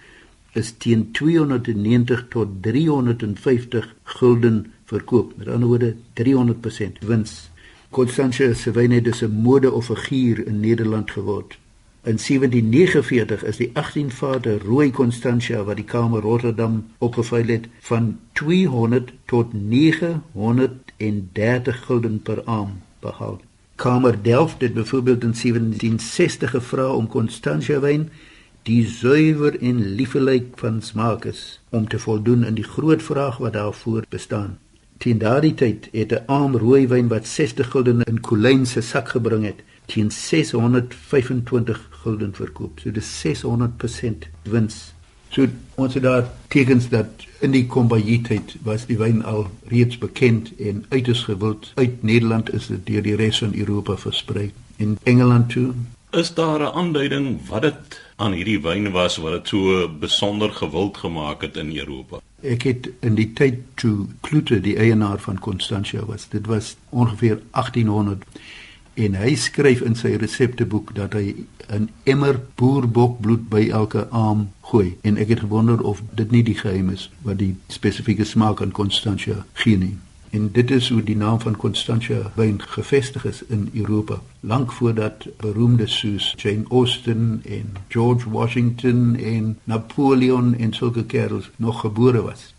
is 0.53 0.73
teen 0.79 1.11
290 1.13 2.27
tot 2.29 2.49
350 2.61 3.95
gulden 4.05 4.73
verkoop. 4.85 5.33
Met 5.37 5.49
ander 5.49 5.69
woorde 5.69 5.95
300% 6.13 6.99
wins. 7.07 7.51
Constantia 7.91 8.55
se 8.55 8.71
wyn 8.71 8.91
het 8.91 9.05
dus 9.05 9.23
'n 9.23 9.41
mode 9.43 9.73
of 9.73 9.87
figuur 9.87 10.47
in 10.47 10.61
Nederland 10.61 11.11
geword. 11.11 11.59
In 12.03 12.19
1749 12.19 13.45
is 13.45 13.57
die 13.57 13.71
18 13.73 14.11
vate 14.11 14.59
rooi 14.59 14.91
Constantia 14.91 15.65
wat 15.65 15.77
die 15.77 15.85
Kamer 15.85 16.21
Rotterdam 16.21 16.87
opgeveil 16.99 17.47
het 17.47 17.67
van 17.81 18.19
200 18.33 19.13
tot 19.25 19.53
930 19.53 21.85
gulden 21.85 22.23
per 22.23 22.43
aam 22.45 22.81
behaal. 23.01 23.41
Kamer 23.75 24.23
Delft 24.23 24.61
het 24.61 24.75
byvoorbeeld 24.75 25.23
in 25.23 25.35
1760 25.43 26.51
gevra 26.51 26.93
om 26.93 27.07
Constantia 27.07 27.81
wyn 27.81 28.11
die 28.63 28.89
suiwer 28.89 29.63
en 29.63 29.95
liefelyk 29.95 30.59
van 30.59 30.83
smaak 30.83 31.25
is 31.25 31.61
om 31.71 31.89
te 31.89 31.99
voldoen 31.99 32.45
in 32.45 32.55
die 32.55 32.65
groot 32.65 33.03
vraag 33.03 33.37
wat 33.37 33.53
daarvoor 33.53 34.05
bestaan. 34.09 34.59
Teen 34.99 35.19
daardie 35.19 35.55
tyd 35.55 35.89
het 35.93 36.13
'n 36.13 36.23
aam 36.27 36.57
rooi 36.57 36.87
wyn 36.89 37.09
wat 37.09 37.27
60 37.27 37.71
gulden 37.71 38.03
in 38.03 38.21
Kolyn 38.21 38.67
se 38.67 38.81
sak 38.81 39.09
gebring 39.09 39.45
het 39.45 39.63
teen 39.87 40.11
625 40.11 41.89
gulden 41.91 42.35
verkoop. 42.35 42.81
So 42.81 42.91
dis 42.91 43.21
600% 43.21 44.29
wins. 44.43 44.95
So 45.29 45.47
ons 45.75 45.95
het 45.95 46.03
daar 46.03 46.31
tekens 46.49 46.89
dat 46.89 47.07
in 47.41 47.51
die 47.51 47.67
kombajietheid 47.67 48.57
was 48.63 48.87
die 48.87 48.99
wyn 48.99 49.25
al 49.25 49.51
reeds 49.69 49.99
bekend 49.99 50.53
en 50.57 50.85
uiters 50.89 51.23
gewild. 51.23 51.73
Uit 51.75 52.03
Nederland 52.03 52.53
is 52.55 52.67
dit 52.67 52.87
deur 52.87 53.03
die 53.03 53.17
res 53.17 53.39
van 53.39 53.55
Europa 53.55 53.97
versprei. 53.97 54.53
In 54.77 54.99
Engeland 55.03 55.51
toe 55.51 55.73
is 56.11 56.35
daar 56.35 56.61
'n 56.61 56.75
aanduiding 56.75 57.49
wat 57.49 57.63
dit 57.63 58.01
aan 58.17 58.33
hierdie 58.33 58.61
wyn 58.61 58.91
was 58.91 59.17
wat 59.17 59.33
dit 59.33 59.49
so 59.49 59.89
besonder 59.89 60.53
gewild 60.53 60.97
gemaak 60.97 61.43
het 61.43 61.57
in 61.57 61.77
Europa. 61.77 62.21
Ek 62.47 62.63
het 62.63 62.91
in 63.03 63.17
die 63.19 63.33
tyd 63.35 63.63
toe 63.81 64.07
Klute 64.27 64.61
die 64.63 64.77
eienaar 64.79 65.19
van 65.19 65.39
Constantia 65.43 66.05
was. 66.07 66.29
Dit 66.31 66.47
was 66.47 66.77
ongeveer 66.91 67.41
1800 67.51 68.23
en 68.97 69.17
hy 69.21 69.35
skryf 69.37 69.83
in 69.85 69.97
sy 69.99 70.15
resepteboek 70.17 70.95
dat 70.97 71.13
hy 71.19 71.35
'n 71.69 71.89
emmer 72.05 72.41
boerbokbloed 72.55 73.49
by 73.49 73.69
elke 73.69 74.07
aam 74.11 74.49
gooi 74.71 74.97
en 75.03 75.17
ek 75.17 75.29
het 75.29 75.41
gewonder 75.41 75.83
of 75.83 76.03
dit 76.15 76.31
nie 76.31 76.43
die 76.43 76.55
geheim 76.55 76.91
is 76.91 77.11
wat 77.23 77.39
die 77.39 77.57
spesifieke 77.69 78.25
smaak 78.25 78.63
aan 78.63 78.73
Constantia 78.73 79.45
gee 79.53 79.77
nie 79.77 79.97
En 80.37 80.49
dit 80.53 80.71
is 80.71 80.89
hoe 80.89 81.03
die 81.03 81.17
naam 81.17 81.41
van 81.41 81.57
Constantia 81.57 82.31
wyn 82.35 82.59
gevestig 82.63 83.25
is 83.25 83.39
in 83.49 83.71
Europa, 83.73 84.19
lank 84.41 84.73
voordat 84.73 85.27
beroemdes 85.41 85.99
soos 85.99 86.35
Jane 86.37 86.65
Austen 86.69 87.41
en 87.45 87.77
George 87.89 88.31
Washington 88.31 89.17
en 89.17 89.59
Napoleon 89.65 90.55
en 90.59 90.73
sulke 90.73 91.05
kerels 91.05 91.51
nog 91.57 91.81
gebore 91.81 92.23
was. 92.23 92.53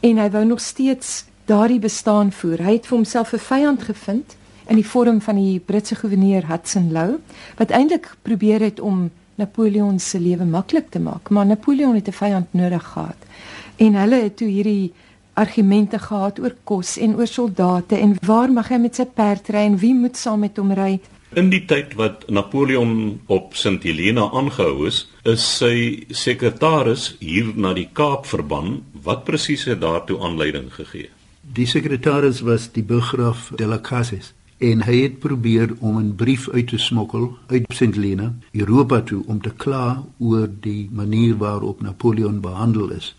En 0.00 0.18
hy 0.18 0.30
wou 0.30 0.44
nog 0.44 0.60
steeds 0.60 1.24
daardie 1.44 1.78
bestaan 1.78 2.32
voer. 2.32 2.64
Hy 2.66 2.72
het 2.80 2.88
vir 2.90 2.96
homself 2.96 3.32
'n 3.32 3.46
vyand 3.46 3.82
gevind 3.82 4.36
in 4.66 4.80
die 4.82 4.86
vorm 4.86 5.20
van 5.20 5.36
die 5.36 5.60
Britse 5.60 5.94
goewerneur 5.94 6.46
Hudson 6.46 6.92
Lowe 6.92 7.20
wat 7.56 7.70
eintlik 7.70 8.16
probeer 8.22 8.60
het 8.60 8.80
om 8.80 9.10
Napoleon 9.34 9.98
se 9.98 10.20
lewe 10.20 10.44
maklik 10.44 10.90
te 10.90 10.98
maak, 10.98 11.30
maar 11.30 11.46
Napoleon 11.46 11.94
het 11.94 12.08
'n 12.08 12.12
vyand 12.22 12.46
nodig 12.50 12.84
gehad. 12.84 13.20
En 13.76 13.94
hulle 13.94 14.22
het 14.22 14.36
toe 14.36 14.48
hierdie 14.48 14.92
argumente 15.34 15.98
gehad 15.98 16.38
oor 16.38 16.54
kos 16.64 16.96
en 16.98 17.16
oor 17.16 17.26
soldate 17.26 17.96
en 17.96 18.16
waar 18.26 18.52
mag 18.52 18.68
hy 18.68 18.78
met 18.78 18.96
sy 18.96 19.04
perd 19.04 19.48
ry 19.48 19.66
en 19.68 19.78
wie 19.78 19.94
moet 19.94 20.16
saam 20.16 20.40
met 20.40 20.56
hom 20.56 20.72
ry? 20.72 21.00
In 21.38 21.50
die 21.52 21.62
tyd 21.70 21.94
wat 21.94 22.26
Napoleon 22.28 23.20
op 23.30 23.54
Sint 23.54 23.84
Helena 23.86 24.26
aangehou 24.34 24.88
is, 24.88 25.04
is 25.22 25.44
sy 25.60 26.06
sekretaris 26.10 27.14
hier 27.20 27.52
na 27.54 27.70
die 27.76 27.86
Kaap 27.92 28.26
verban. 28.26 28.80
Wat 29.04 29.22
presies 29.28 29.68
het 29.70 29.80
daartoe 29.84 30.18
aanleiding 30.18 30.72
gegee? 30.74 31.06
Die 31.42 31.66
sekretaris 31.70 32.42
was 32.42 32.66
die 32.74 32.82
burggraaf 32.82 33.52
de 33.56 33.70
la 33.70 33.78
Cases 33.78 34.32
en 34.60 34.82
hy 34.84 34.96
het 35.00 35.18
probeer 35.18 35.70
om 35.78 35.96
'n 35.98 36.14
brief 36.14 36.48
uit 36.48 36.68
te 36.68 36.78
smokkel 36.78 37.38
uit 37.46 37.64
St 37.72 37.94
Helena 37.94 38.34
Europa 38.52 39.00
toe 39.00 39.22
om 39.26 39.40
te 39.40 39.50
kla 39.56 40.04
oor 40.18 40.48
die 40.60 40.88
manier 40.92 41.36
waarop 41.36 41.80
Napoleon 41.80 42.40
behandel 42.40 42.90
is. 42.90 43.16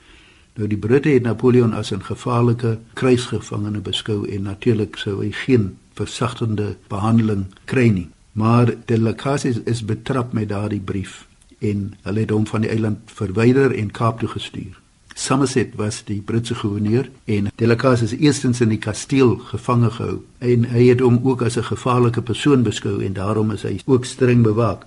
Nou 0.55 0.67
die 0.67 0.77
Britte 0.77 1.09
het 1.09 1.23
Napoleon 1.23 1.73
as 1.73 1.91
'n 1.91 2.03
gevaarlike 2.03 2.79
krygsgevangene 2.93 3.79
beskou 3.79 4.27
en 4.29 4.41
natuurlik 4.41 4.95
sou 4.95 5.23
hy 5.23 5.31
geen 5.31 5.77
versagtende 5.93 6.75
behandeling 6.87 7.45
kry 7.65 7.87
nie. 7.89 8.09
Maar 8.31 8.73
de 8.85 8.99
la 8.99 9.13
Cases 9.13 9.59
is 9.63 9.85
betrap 9.85 10.33
met 10.33 10.49
daardie 10.49 10.79
brief 10.79 11.27
en 11.59 11.93
hulle 12.01 12.19
het 12.19 12.29
hom 12.29 12.47
van 12.47 12.61
die 12.61 12.69
eiland 12.69 12.99
verwyder 13.05 13.75
en 13.75 13.91
Kaap 13.91 14.19
toe 14.19 14.29
gestuur. 14.29 14.81
Somerset 15.13 15.75
was 15.75 16.03
die 16.07 16.21
Britse 16.21 16.55
gouverneur 16.55 17.09
en 17.25 17.51
Delacasse 17.55 18.03
is 18.03 18.15
eerstens 18.15 18.61
in 18.61 18.69
die 18.69 18.79
kasteel 18.79 19.35
gevange 19.51 19.91
gehou 19.91 20.21
en 20.39 20.63
hy 20.71 20.87
het 20.87 21.03
hom 21.03 21.19
ook 21.23 21.41
as 21.41 21.57
'n 21.57 21.63
gevaarlike 21.63 22.21
persoon 22.21 22.63
beskou 22.63 23.03
en 23.03 23.13
daarom 23.13 23.51
is 23.51 23.61
hy 23.61 23.79
ook 23.85 24.05
streng 24.05 24.43
bewaak. 24.43 24.85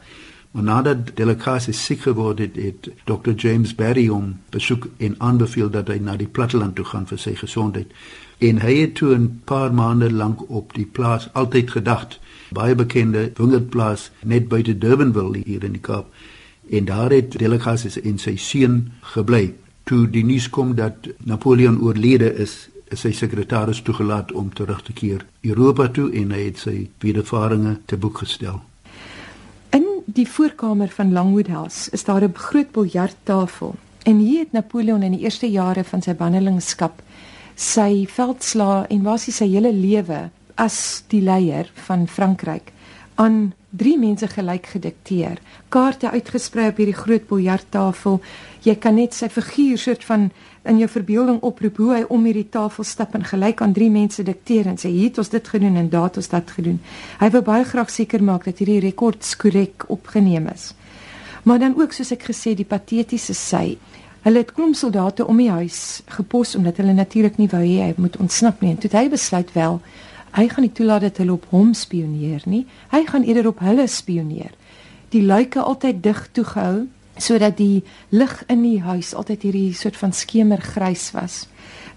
Maar 0.54 0.62
nadat 0.62 1.16
Delacasse 1.16 1.72
siek 1.72 2.04
geword 2.06 2.38
het, 2.38 2.56
het 2.56 2.90
Dr 3.04 3.32
James 3.36 3.74
Barry 3.74 4.06
hom 4.06 4.36
besoek 4.54 4.86
en 4.96 5.14
aanbeveel 5.18 5.70
dat 5.70 5.88
hy 5.90 5.96
na 5.98 6.14
die 6.16 6.28
platteland 6.30 6.76
toe 6.78 6.84
gaan 6.86 7.08
vir 7.10 7.18
sy 7.18 7.32
gesondheid. 7.34 7.90
En 8.38 8.60
hy 8.62 8.74
het 8.76 8.92
toe 8.94 9.16
'n 9.16 9.40
paar 9.50 9.74
maande 9.74 10.12
lank 10.12 10.44
op 10.50 10.74
die 10.74 10.86
plaas 10.86 11.26
altyd 11.32 11.70
gedagte, 11.70 12.18
baie 12.54 12.74
bekende 12.74 13.32
wingerdplaas 13.34 14.10
net 14.22 14.48
buite 14.48 14.78
Durbanville 14.78 15.42
hier 15.44 15.64
in 15.64 15.72
die 15.72 15.80
Kaap. 15.80 16.06
En 16.70 16.84
daar 16.84 17.10
het 17.10 17.38
Delacasse 17.38 18.00
en 18.00 18.18
sy 18.18 18.36
seun 18.36 18.92
gebly 19.00 19.54
toe 19.84 20.06
die 20.10 20.24
nuus 20.24 20.50
kom 20.50 20.74
dat 20.74 20.94
Napoleon 21.18 21.80
oorlede 21.80 22.34
is, 22.34 22.68
is 22.88 23.00
sy 23.00 23.12
sekretaris 23.12 23.82
toegelaat 23.82 24.32
om 24.32 24.52
terug 24.54 24.82
te 24.82 24.92
keer 24.92 25.26
Europa 25.40 25.88
toe 25.88 26.12
en 26.12 26.30
hy 26.30 26.44
het 26.44 26.58
sy 26.58 26.90
wedervarings 27.00 27.78
te 27.86 27.96
boek 27.96 28.18
gestel. 28.18 28.62
Die 30.06 30.28
voorkamer 30.28 30.88
van 30.88 31.12
Langwood 31.12 31.46
House 31.48 31.90
is 31.90 32.04
daar 32.04 32.22
'n 32.22 32.34
groot 32.34 32.70
biljarttafel. 32.70 33.74
En 34.02 34.18
hier 34.18 34.38
het 34.38 34.52
Napoleon 34.52 35.02
in 35.02 35.12
die 35.12 35.20
eerste 35.20 35.50
jare 35.50 35.84
van 35.84 36.02
sy 36.02 36.14
bandelingskap 36.14 37.02
sy 37.54 38.06
veldslaa 38.06 38.86
en 38.88 39.02
basies 39.02 39.36
sy 39.36 39.46
hele 39.48 39.72
lewe 39.72 40.30
as 40.54 41.04
die 41.08 41.22
leier 41.22 41.70
van 41.86 42.06
Frankryk 42.08 42.73
aan 43.14 43.52
drie 43.70 43.98
mense 43.98 44.26
gelyk 44.28 44.66
gedikteer. 44.66 45.38
Kaarte 45.68 46.10
uitgesprei 46.10 46.68
op 46.70 46.78
hierdie 46.78 46.96
groot 46.96 47.26
biljarttafel. 47.28 48.20
Jy 48.62 48.74
kan 48.80 48.94
net 48.98 49.14
sy 49.14 49.28
figuur 49.28 49.78
soort 49.78 50.04
van 50.06 50.28
in 50.64 50.78
jou 50.80 50.88
verbeelding 50.88 51.40
oproep 51.44 51.78
hoe 51.82 51.90
hy 51.92 52.02
om 52.08 52.24
hierdie 52.24 52.48
tafel 52.50 52.86
stap 52.88 53.14
en 53.18 53.26
gelyk 53.26 53.60
aan 53.62 53.74
drie 53.76 53.90
mense 53.92 54.22
dikteer 54.24 54.70
en 54.70 54.78
sê 54.80 54.92
hier 54.92 55.10
het 55.10 55.18
ons 55.20 55.32
dit 55.34 55.50
gedoen 55.56 55.76
en 55.76 55.90
daar 55.92 56.08
het 56.08 56.20
ons 56.22 56.30
dat 56.32 56.54
gedoen. 56.56 56.78
Hy 57.20 57.28
wou 57.34 57.42
baie 57.44 57.66
graag 57.68 57.90
seker 57.92 58.22
maak 58.24 58.46
dat 58.48 58.62
hierdie 58.62 58.80
rekords 58.86 59.36
korrek 59.36 59.84
opgeneem 59.92 60.48
is. 60.54 60.72
Maar 61.44 61.60
dan 61.60 61.76
ook 61.76 61.92
soos 61.92 62.14
ek 62.14 62.30
gesê 62.30 62.54
die 62.56 62.64
patetiese 62.68 63.36
sy. 63.36 63.76
Hulle 64.24 64.40
het 64.40 64.54
klomp 64.56 64.78
soldate 64.78 65.26
om 65.28 65.36
die 65.36 65.50
huis 65.52 66.00
gepos 66.16 66.54
omdat 66.56 66.80
hulle 66.80 66.96
natuurlik 66.96 67.36
nie 67.36 67.50
wou 67.52 67.60
hê 67.60 67.90
hy 67.90 67.92
moet 68.00 68.16
ontsnap 68.16 68.62
nie. 68.64 68.72
En 68.72 68.80
toe 68.80 68.88
het 68.88 69.00
hy 69.02 69.08
besluit 69.12 69.52
wel 69.52 69.82
Hy 70.34 70.48
gaan 70.50 70.64
nie 70.66 70.72
toelaat 70.74 71.04
dat 71.06 71.20
hulle 71.22 71.36
op 71.36 71.46
hom 71.54 71.74
spioneer 71.78 72.42
nie. 72.50 72.64
Hy 72.90 73.04
gaan 73.06 73.22
eerder 73.22 73.46
op 73.52 73.60
hulle 73.62 73.86
spioneer. 73.86 74.50
Die 75.14 75.22
luike 75.22 75.62
altyd 75.62 76.02
dig 76.02 76.28
toegehou 76.32 76.86
sodat 77.16 77.56
die 77.56 77.84
lig 78.10 78.32
in 78.50 78.64
die 78.66 78.80
huis 78.82 79.12
altyd 79.14 79.44
hierdie 79.46 79.74
soort 79.78 79.96
van 79.96 80.12
skemergrys 80.12 81.12
was. 81.14 81.44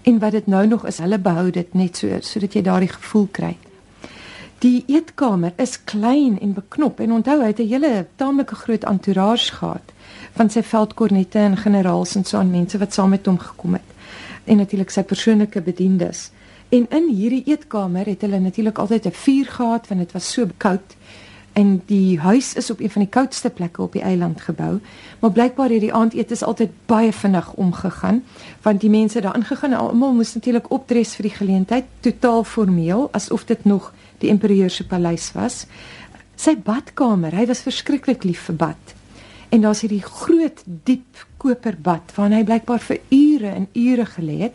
En 0.06 0.20
wat 0.22 0.36
dit 0.38 0.46
nou 0.46 0.66
nog 0.66 0.86
is, 0.86 1.00
hulle 1.02 1.18
behou 1.18 1.50
dit 1.50 1.74
net 1.74 1.98
so 1.98 2.20
sodat 2.22 2.54
jy 2.54 2.62
daardie 2.62 2.92
gevoel 2.92 3.26
kry. 3.32 3.56
Die 4.62 4.84
eetkamer 4.86 5.52
is 5.58 5.74
klein 5.84 6.38
en 6.38 6.54
beknop 6.54 7.02
en 7.02 7.18
onthou 7.18 7.40
hy 7.42 7.50
het 7.50 7.60
'n 7.60 7.68
hele 7.74 8.06
taamlike 8.16 8.54
groot 8.54 8.84
entourage 8.84 9.52
gehad 9.52 9.92
van 10.34 10.50
sy 10.50 10.62
veldkornette 10.62 11.38
en 11.38 11.56
generaals 11.56 12.14
en 12.14 12.24
so 12.24 12.38
aan 12.38 12.50
mense 12.50 12.78
wat 12.78 12.94
saam 12.94 13.10
met 13.10 13.26
hom 13.26 13.38
gekom 13.38 13.74
het 13.74 13.90
en 14.44 14.56
natuurlik 14.56 14.90
sy 14.90 15.02
persoonlike 15.02 15.60
bediendes. 15.60 16.30
En 16.68 16.86
in 16.90 17.08
hierdie 17.08 17.42
eetkamer 17.48 18.06
het 18.06 18.20
hulle 18.20 18.38
natuurlik 18.38 18.78
altyd 18.78 19.06
'n 19.06 19.12
vuur 19.24 19.46
gehad 19.46 19.88
want 19.88 20.00
dit 20.00 20.12
was 20.12 20.32
so 20.32 20.48
koud 20.56 20.96
en 21.52 21.82
die 21.86 22.20
huis 22.20 22.54
is 22.54 22.70
op 22.70 22.80
een 22.80 22.90
van 22.90 23.02
die 23.02 23.10
koudste 23.10 23.50
plekke 23.50 23.82
op 23.82 23.92
die 23.92 24.02
eiland 24.02 24.40
gebou. 24.40 24.80
Maar 25.18 25.32
blykbaar 25.32 25.68
het 25.68 25.80
die 25.80 25.94
aandete 25.94 26.44
altyd 26.44 26.70
baie 26.86 27.12
vinnig 27.12 27.52
omgegaan 27.52 28.24
want 28.62 28.80
die 28.80 28.90
mense 28.90 29.20
daar 29.20 29.36
ingegaan 29.36 29.72
almal 29.72 30.12
moes 30.12 30.34
natuurlik 30.34 30.70
opdres 30.70 31.14
vir 31.14 31.22
die 31.22 31.36
geleentheid 31.36 31.84
totaal 32.00 32.44
formeel 32.44 33.08
asof 33.12 33.44
dit 33.44 33.64
nog 33.64 33.92
die 34.18 34.28
imperieur 34.28 34.70
se 34.70 34.86
paleis 34.86 35.32
was. 35.32 35.66
Sy 36.36 36.56
badkamer, 36.56 37.34
hy 37.34 37.46
was 37.46 37.62
verskriklik 37.62 38.24
lief 38.24 38.40
vir 38.40 38.54
bad. 38.54 38.94
En 39.48 39.60
daar's 39.60 39.80
hierdie 39.80 40.02
groot 40.02 40.62
diep 40.64 41.26
koperbad 41.36 42.12
waarin 42.14 42.36
hy 42.36 42.44
blykbaar 42.44 42.80
vir 42.80 43.00
ure 43.08 43.48
en 43.48 43.68
ure 43.72 44.06
gelê 44.06 44.38
het 44.38 44.54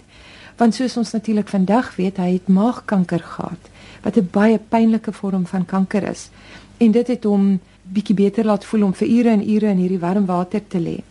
want 0.58 0.76
soos 0.76 0.98
ons 0.98 1.12
natuurlik 1.12 1.48
vandag 1.48 1.96
weet, 1.96 2.18
hy 2.18 2.34
het 2.34 2.48
maagkanker 2.48 3.20
gehad 3.20 3.70
wat 4.04 4.18
'n 4.18 4.30
baie 4.32 4.60
pynlike 4.60 5.12
vorm 5.12 5.46
van 5.46 5.66
kanker 5.66 6.04
is. 6.04 6.30
En 6.78 6.92
dit 6.92 7.08
het 7.08 7.24
hom 7.24 7.60
bietjie 7.84 8.16
beter 8.16 8.46
laat 8.46 8.66
voel 8.66 8.84
om 8.84 8.94
vir 8.94 9.08
ure 9.08 9.30
en 9.30 9.50
ure 9.50 9.68
in 9.68 9.78
hierdie 9.78 10.00
warm 10.00 10.26
water 10.26 10.62
te 10.68 10.80
lê. 10.80 11.04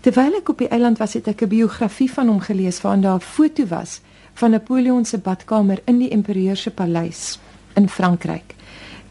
Terwyl 0.00 0.34
ek 0.34 0.48
op 0.48 0.58
die 0.58 0.68
eiland 0.68 0.98
was, 0.98 1.14
het 1.14 1.28
ek 1.28 1.42
'n 1.42 1.48
biografie 1.48 2.10
van 2.10 2.28
hom 2.28 2.40
gelees 2.40 2.80
waarin 2.80 3.02
daar 3.02 3.16
'n 3.16 3.20
foto 3.20 3.66
was 3.66 4.00
van 4.34 4.50
Napoleon 4.50 5.04
se 5.04 5.18
badkamer 5.18 5.80
in 5.84 5.98
die 5.98 6.08
imperieur 6.08 6.56
se 6.56 6.70
paleis 6.70 7.38
in 7.74 7.88
Frankryk. 7.88 8.54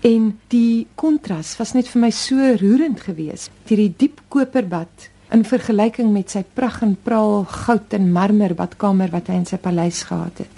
En 0.01 0.39
die 0.47 0.87
kontras 0.95 1.57
was 1.57 1.73
net 1.73 1.87
vir 1.87 2.01
my 2.01 2.09
so 2.09 2.35
roerend 2.35 3.01
geweest. 3.01 3.51
Hierdie 3.67 3.93
diep 3.97 4.21
koperbad 4.27 5.10
in 5.31 5.45
vergelyking 5.47 6.11
met 6.11 6.33
sy 6.33 6.43
pragt 6.43 6.83
en 6.85 6.95
praal 7.03 7.45
goud 7.47 7.93
en 7.95 8.11
marmer 8.11 8.53
badkamer 8.57 9.11
wat 9.13 9.31
hy 9.31 9.39
in 9.41 9.47
sy 9.47 9.59
paleis 9.61 10.03
gehad 10.09 10.43
het. 10.43 10.57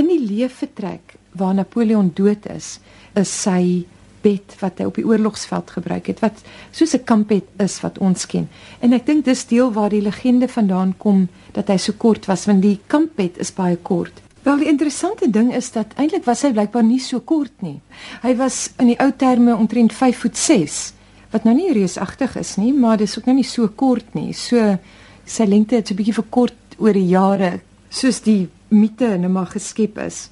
In 0.00 0.08
die 0.08 0.20
leefvertrek 0.20 1.18
waar 1.36 1.54
Napoleon 1.54 2.10
dood 2.16 2.46
is, 2.52 2.78
is 3.18 3.28
sy 3.28 3.84
bed 4.22 4.54
wat 4.60 4.78
hy 4.78 4.86
op 4.88 4.96
die 5.00 5.06
oorlogsveld 5.06 5.72
gebruik 5.76 6.08
het 6.12 6.22
wat 6.22 6.44
soos 6.70 6.94
'n 6.94 7.04
kampbed 7.04 7.44
is 7.58 7.80
wat 7.82 7.98
ons 7.98 8.26
ken. 8.26 8.48
En 8.80 8.92
ek 8.92 9.06
dink 9.06 9.24
dis 9.24 9.46
deel 9.46 9.72
waar 9.72 9.90
die 9.90 10.02
legende 10.02 10.48
vandaan 10.48 10.94
kom 10.96 11.28
dat 11.52 11.68
hy 11.68 11.76
so 11.76 11.92
kort 11.92 12.26
was 12.26 12.46
want 12.46 12.62
die 12.62 12.80
kampbed 12.86 13.38
is 13.38 13.52
baie 13.52 13.76
kort. 13.76 14.22
Wel 14.42 14.58
die 14.58 14.68
interessante 14.68 15.30
ding 15.30 15.54
is 15.54 15.70
dat 15.72 15.94
eintlik 15.96 16.24
was 16.24 16.42
hy 16.42 16.52
blykbaar 16.52 16.84
nie 16.84 17.00
so 17.00 17.20
kort 17.20 17.62
nie. 17.62 17.80
Hy 18.22 18.36
was 18.36 18.70
in 18.78 18.86
die 18.86 18.98
ou 18.98 19.12
terme 19.16 19.56
omtrent 19.56 19.92
5 19.92 20.18
voet 20.18 20.36
6 20.36 20.92
wat 21.32 21.46
nou 21.48 21.54
nie 21.56 21.72
reusagtig 21.72 22.36
is 22.36 22.56
nie, 22.60 22.72
maar 22.76 23.00
dis 23.00 23.16
ook 23.18 23.28
nou 23.30 23.38
nie 23.38 23.48
so 23.48 23.68
kort 23.68 24.14
nie. 24.14 24.32
So 24.36 24.76
sy 25.24 25.46
lengte 25.48 25.76
het 25.76 25.88
so 25.88 25.94
'n 25.94 25.96
bietjie 25.96 26.20
verkort 26.20 26.76
oor 26.78 26.92
die 26.92 27.08
jare, 27.08 27.60
soos 27.90 28.20
die 28.20 28.48
mite 28.68 29.16
nou 29.18 29.30
maar 29.30 29.46
geskep 29.46 29.98
is. 29.98 30.30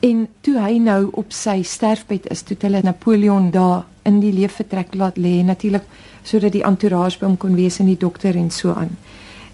En 0.00 0.28
toe 0.40 0.58
hy 0.60 0.78
nou 0.78 1.08
op 1.12 1.32
sy 1.32 1.62
sterfbed 1.62 2.26
is, 2.30 2.42
toe 2.42 2.56
hulle 2.60 2.82
Napoleon 2.82 3.50
daar 3.50 3.84
in 4.04 4.20
die 4.20 4.32
leefvertrek 4.32 4.94
laat 4.94 5.16
lê, 5.16 5.42
natuurlik 5.42 5.84
sodat 6.22 6.52
die 6.52 6.64
entourage 6.64 7.18
by 7.18 7.26
hom 7.26 7.36
kon 7.36 7.54
wees 7.54 7.78
en 7.80 7.86
die 7.86 7.96
dokter 7.96 8.36
en 8.36 8.50
so 8.50 8.72
aan. 8.72 8.96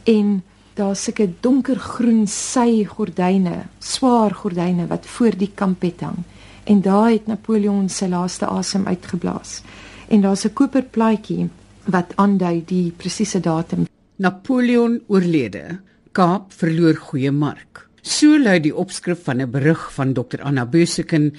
En 0.04 0.42
daar 0.74 0.96
seker 0.96 1.30
donkergroen 1.40 2.26
sy 2.26 2.84
gordyne, 2.84 3.66
swaar 3.78 4.34
gordyne 4.34 4.86
wat 4.86 5.06
voor 5.06 5.36
die 5.36 5.50
kampet 5.54 6.00
hang. 6.00 6.24
En 6.64 6.80
daar 6.80 7.10
het 7.10 7.26
Napoleon 7.26 7.88
sy 7.88 8.06
laaste 8.06 8.46
asem 8.46 8.86
uitgeblaas 8.86 9.62
en 10.10 10.20
daar's 10.20 10.44
'n 10.44 10.52
koperplaatjie 10.52 11.48
wat 11.84 12.12
aandui 12.16 12.62
die 12.66 12.92
presiese 12.96 13.40
datum. 13.40 13.86
Napoleon 14.16 15.00
oorlede. 15.06 15.80
Kaap 16.12 16.52
verloor 16.52 16.94
goeie 16.94 17.30
mark. 17.30 17.88
So 18.02 18.38
lui 18.38 18.60
die 18.60 18.74
opskrif 18.74 19.24
van 19.24 19.40
'n 19.40 19.50
berig 19.50 19.92
van 19.92 20.12
Dr 20.12 20.42
Anna 20.42 20.66
Böseken 20.66 21.34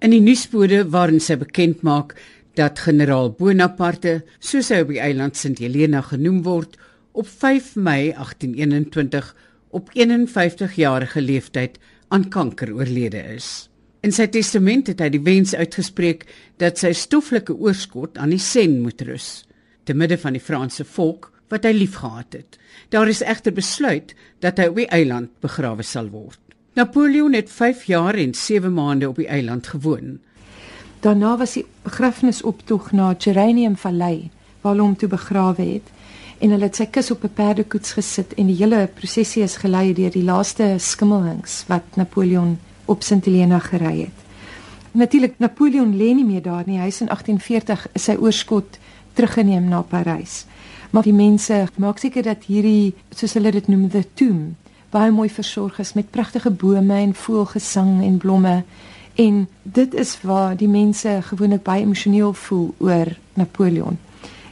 in 0.00 0.10
die 0.10 0.20
nuusbode 0.20 0.90
waarin 0.90 1.20
sy 1.20 1.36
bekend 1.36 1.82
maak 1.82 2.14
dat 2.54 2.78
generaal 2.78 3.30
Bonaparte, 3.30 4.24
soos 4.38 4.68
hy 4.68 4.80
op 4.80 4.88
die 4.88 5.00
eiland 5.00 5.36
Sint 5.36 5.58
Helena 5.58 6.00
genoem 6.00 6.42
word, 6.42 6.76
op 7.12 7.28
5 7.28 7.76
Mei 7.76 8.12
1821 8.12 9.34
op 9.70 9.90
51 9.92 10.74
jarige 10.74 11.20
leeftyd 11.20 11.78
aan 12.08 12.28
kanker 12.28 12.74
oorlede 12.74 13.22
is. 13.34 13.68
In 14.00 14.12
sy 14.12 14.26
testament 14.28 14.86
het 14.86 15.00
hy 15.00 15.08
die 15.14 15.22
wens 15.24 15.54
uitgespreek 15.54 16.26
dat 16.60 16.78
sy 16.78 16.92
stoffelike 16.92 17.54
oorskot 17.54 18.18
aan 18.18 18.34
die 18.34 18.42
Sen 18.42 18.80
moet 18.82 19.02
rus, 19.02 19.46
te 19.84 19.94
midde 19.94 20.18
van 20.18 20.36
die 20.36 20.42
Franse 20.42 20.84
volk 20.84 21.30
wat 21.48 21.64
hy 21.64 21.72
liefgehad 21.72 22.34
het. 22.36 22.58
Daar 22.90 23.08
is 23.08 23.22
egter 23.22 23.54
besluit 23.54 24.14
dat 24.44 24.58
hy 24.58 24.68
op 24.70 24.80
die 24.82 24.90
eiland 24.92 25.30
begrawe 25.40 25.82
sal 25.86 26.10
word. 26.10 26.40
Napoleon 26.76 27.32
het 27.32 27.50
5 27.50 27.86
jaar 27.88 28.14
en 28.20 28.34
7 28.34 28.72
maande 28.74 29.08
op 29.08 29.16
die 29.16 29.28
eiland 29.32 29.66
gewoon. 29.66 30.18
Daarna 31.00 31.36
was 31.36 31.54
die 31.56 31.64
begrafnisoptog 31.86 32.92
na 32.92 33.14
Geranium 33.18 33.76
Vallei 33.76 34.30
waar 34.60 34.76
hom 34.76 34.96
toe 34.96 35.08
begrawe 35.08 35.62
het 35.62 35.92
en 36.38 36.52
hulle 36.52 36.68
het 36.68 36.76
sy 36.76 36.86
kus 36.92 37.10
op 37.10 37.24
'n 37.24 37.32
perdekoets 37.32 37.92
gesit 37.96 38.34
en 38.34 38.46
die 38.46 38.56
hele 38.56 38.88
prosesie 38.94 39.42
is 39.42 39.56
gelei 39.56 39.94
deur 39.94 40.10
die 40.10 40.24
laaste 40.24 40.74
skimmelings 40.78 41.64
wat 41.68 41.96
Napoleon 41.96 42.58
op 42.86 43.02
Sint 43.02 43.24
Helena 43.24 43.58
gery 43.58 44.00
het. 44.00 44.24
Natuurlik 44.96 45.38
Napoleon 45.38 45.92
lê 45.92 46.14
nie 46.16 46.24
meer 46.24 46.42
daar 46.42 46.64
nie. 46.66 46.78
Hy 46.80 46.88
is 46.88 47.00
in 47.00 47.10
1840 47.12 47.88
is 47.92 48.04
sy 48.08 48.16
oorskot 48.16 48.78
teruggeneem 49.12 49.68
na 49.68 49.82
Parys. 49.82 50.44
Maar 50.90 51.02
die 51.02 51.16
mense 51.16 51.66
maak 51.76 51.98
seker 51.98 52.22
dat 52.22 52.46
hierdie 52.48 52.94
soos 53.10 53.34
hulle 53.36 53.52
dit 53.52 53.68
noem 53.68 53.90
the 53.90 54.04
tomb 54.14 54.54
baie 54.96 55.10
mooi 55.10 55.28
versorg 55.30 55.78
is 55.82 55.92
met 55.92 56.10
pragtige 56.10 56.50
bome 56.50 56.94
en 56.94 57.14
voelgesang 57.14 58.02
en 58.04 58.16
blomme 58.16 58.62
en 59.14 59.48
dit 59.62 59.94
is 59.94 60.16
waar 60.22 60.56
die 60.56 60.68
mense 60.68 61.18
gewoonlik 61.28 61.62
baie 61.64 61.82
emosioneel 61.82 62.32
voel 62.32 62.74
oor 62.78 63.12
Napoleon. 63.34 63.98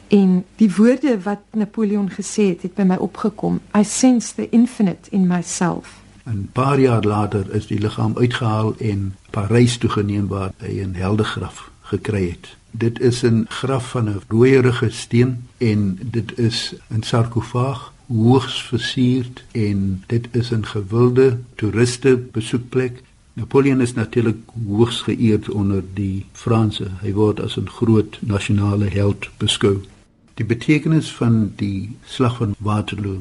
En 0.09 0.45
die 0.57 0.71
woorde 0.77 1.19
wat 1.25 1.43
Napoleon 1.53 2.09
gesê 2.11 2.49
het, 2.53 2.63
het 2.63 2.75
by 2.75 2.87
my 2.89 2.97
opgekom. 2.97 3.61
I 3.77 3.85
sense 3.85 4.35
the 4.35 4.49
infinite 4.49 5.11
in 5.11 5.27
myself. 5.27 6.04
'n 6.27 6.49
Paar 6.53 6.81
jaar 6.81 7.03
later 7.03 7.55
is 7.55 7.67
die 7.67 7.79
liggaam 7.79 8.17
uitgehaal 8.17 8.75
en 8.79 9.15
Parys 9.31 9.77
toegeneem 9.79 10.27
waar 10.27 10.53
hy 10.59 10.81
'n 10.81 10.95
heldegraf 10.95 11.71
gekry 11.83 12.29
het. 12.31 12.57
Dit 12.71 13.01
is 13.01 13.23
'n 13.25 13.45
graf 13.49 13.91
van 13.91 14.09
'n 14.09 14.23
rooierige 14.29 14.91
steen 14.91 15.47
en 15.59 15.99
dit 16.11 16.39
is 16.39 16.75
'n 16.89 17.03
sarkofaag 17.03 17.93
hoogs 18.07 18.63
versierd 18.63 19.45
en 19.53 20.03
dit 20.07 20.29
is 20.31 20.51
'n 20.51 20.65
gewilde 20.65 21.39
toeriste 21.55 22.17
besoekplek. 22.33 23.03
Napoleon 23.33 23.81
is 23.81 23.95
natuurlik 23.95 24.39
hoogs 24.67 25.01
geëerd 25.01 25.51
onder 25.51 25.83
die 25.95 26.27
Franse. 26.33 26.91
Hy 27.01 27.13
word 27.13 27.41
as 27.41 27.57
'n 27.57 27.69
groot 27.69 28.19
nasionale 28.21 28.89
held 28.89 29.29
beskou. 29.37 29.77
Die 30.35 30.47
betekenis 30.47 31.13
van 31.13 31.53
die 31.57 31.97
slag 32.05 32.37
van 32.37 32.55
Waterloo 32.59 33.21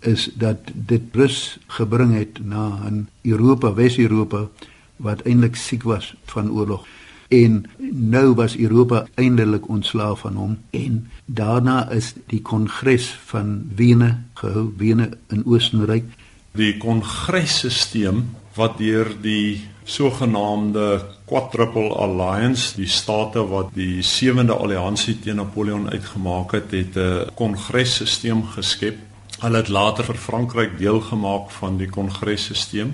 is 0.00 0.30
dat 0.34 0.58
dit 0.74 1.02
rus 1.12 1.58
gebring 1.66 2.14
het 2.14 2.44
na 2.44 2.88
'n 2.90 3.08
Europa, 3.22 3.74
Wes-Europa 3.74 4.48
wat 4.96 5.22
eintlik 5.22 5.56
siek 5.56 5.82
was 5.82 6.14
van 6.24 6.50
oorlog. 6.50 6.86
En 7.28 7.64
nou 7.92 8.34
was 8.34 8.56
Europa 8.56 9.06
eindelik 9.14 9.68
ontslaaf 9.68 10.20
van 10.20 10.34
hom 10.34 10.58
en 10.70 11.10
daarna 11.24 11.90
is 11.90 12.14
die 12.26 12.42
kongres 12.42 13.18
van 13.24 13.70
Wene 13.74 14.16
gehou, 14.34 14.72
Wene 14.76 15.10
in 15.28 15.42
Oostenryk. 15.46 16.04
Die 16.52 16.76
kongresstelsel 16.76 18.22
wat 18.54 18.78
deur 18.78 19.12
die 19.22 19.68
sogenaamde 19.84 21.04
Quadruple 21.24 21.94
Alliance, 21.94 22.74
die 22.76 22.88
state 22.90 23.46
wat 23.46 23.70
die 23.74 24.02
sewende 24.02 24.52
alliansie 24.58 25.14
teen 25.22 25.38
Napoleon 25.38 25.86
uitgemaak 25.90 26.52
het, 26.52 26.70
het 26.70 26.96
'n 26.96 27.30
kongresstelsel 27.34 28.42
geskep. 28.56 28.98
Hulle 29.40 29.56
het 29.56 29.68
later 29.72 30.04
vir 30.04 30.18
Frankryk 30.20 30.72
deelgemaak 30.76 31.48
van 31.56 31.78
die 31.80 31.88
kongresstelsel. 31.88 32.90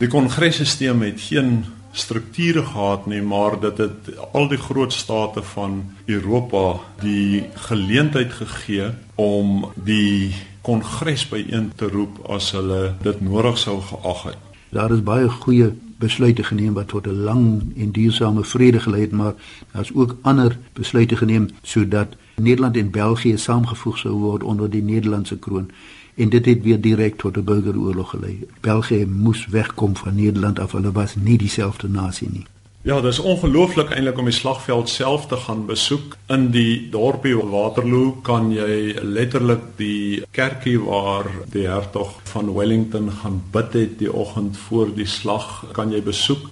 Die 0.00 0.08
kongresstelsel 0.10 1.04
het 1.06 1.20
geen 1.22 1.52
strukture 1.94 2.64
gehad 2.66 3.06
nie, 3.06 3.22
maar 3.22 3.60
dit 3.62 3.78
het 3.78 4.10
al 4.32 4.48
die 4.50 4.58
groot 4.58 4.92
state 4.92 5.42
van 5.54 5.78
Europa 6.06 6.80
die 6.98 7.44
geleentheid 7.70 8.34
gegee 8.40 8.90
om 9.14 9.68
die 9.74 10.34
kongres 10.66 11.28
byeen 11.30 11.70
te 11.78 11.86
roep 11.94 12.18
as 12.26 12.50
hulle 12.58 12.96
dit 13.02 13.20
nodig 13.22 13.58
sou 13.62 13.78
geag 13.80 14.22
het. 14.32 14.42
Daar 14.74 14.90
is 14.92 15.06
baie 15.06 15.30
goeie 15.30 15.70
besluite 16.02 16.42
geneem 16.42 16.74
wat 16.74 16.90
tot 16.90 17.06
'n 17.06 17.22
lang 17.22 17.44
en 17.76 17.92
duursame 17.92 18.44
vrede 18.44 18.80
gelei 18.80 19.00
het, 19.00 19.12
maar 19.12 19.34
daar's 19.72 19.94
ook 19.94 20.16
ander 20.22 20.58
besluite 20.72 21.16
geneem 21.16 21.50
sodat 21.62 22.18
Nederland 22.38 22.76
en 22.76 22.90
België 22.90 23.36
saamgevoeg 23.36 23.98
sou 23.98 24.14
word 24.14 24.42
onder 24.42 24.70
die 24.70 24.82
Nederlandse 24.82 25.38
kroon 25.38 25.70
en 26.14 26.28
dit 26.28 26.44
het 26.46 26.62
weer 26.62 26.80
direk 26.80 27.16
tot 27.16 27.36
'n 27.36 27.44
burgeroorlog 27.44 28.10
gelei. 28.10 28.46
België 28.60 29.06
moes 29.06 29.46
wegkom 29.46 29.96
van 29.96 30.14
Nederland 30.14 30.58
af, 30.58 30.72
hulle 30.72 30.92
was 30.92 31.16
nie 31.16 31.38
dieselfde 31.38 31.88
nasie 31.88 32.28
nie. 32.32 32.46
Ja, 32.82 33.00
dit 33.00 33.12
is 33.12 33.18
ongelooflik 33.18 33.90
eintlik 33.90 34.18
om 34.18 34.24
die 34.24 34.34
slagveld 34.34 34.88
self 34.88 35.26
te 35.26 35.36
gaan 35.36 35.66
besoek. 35.66 36.14
In 36.26 36.50
die 36.50 36.88
dorpie 36.90 37.34
Waterloo 37.36 38.12
kan 38.22 38.52
jy 38.54 38.94
letterlik 39.02 39.64
die 39.76 40.22
kerkie 40.30 40.78
waar 40.80 41.26
die 41.52 41.66
hertog 41.66 42.14
van 42.30 42.54
Wellington 42.54 43.10
gaan 43.10 43.42
bid 43.50 43.72
het 43.72 43.98
die 43.98 44.12
oggend 44.12 44.56
voor 44.56 44.94
die 44.94 45.06
slag 45.06 45.64
kan 45.72 45.90
jy 45.92 46.02
besoek. 46.02 46.48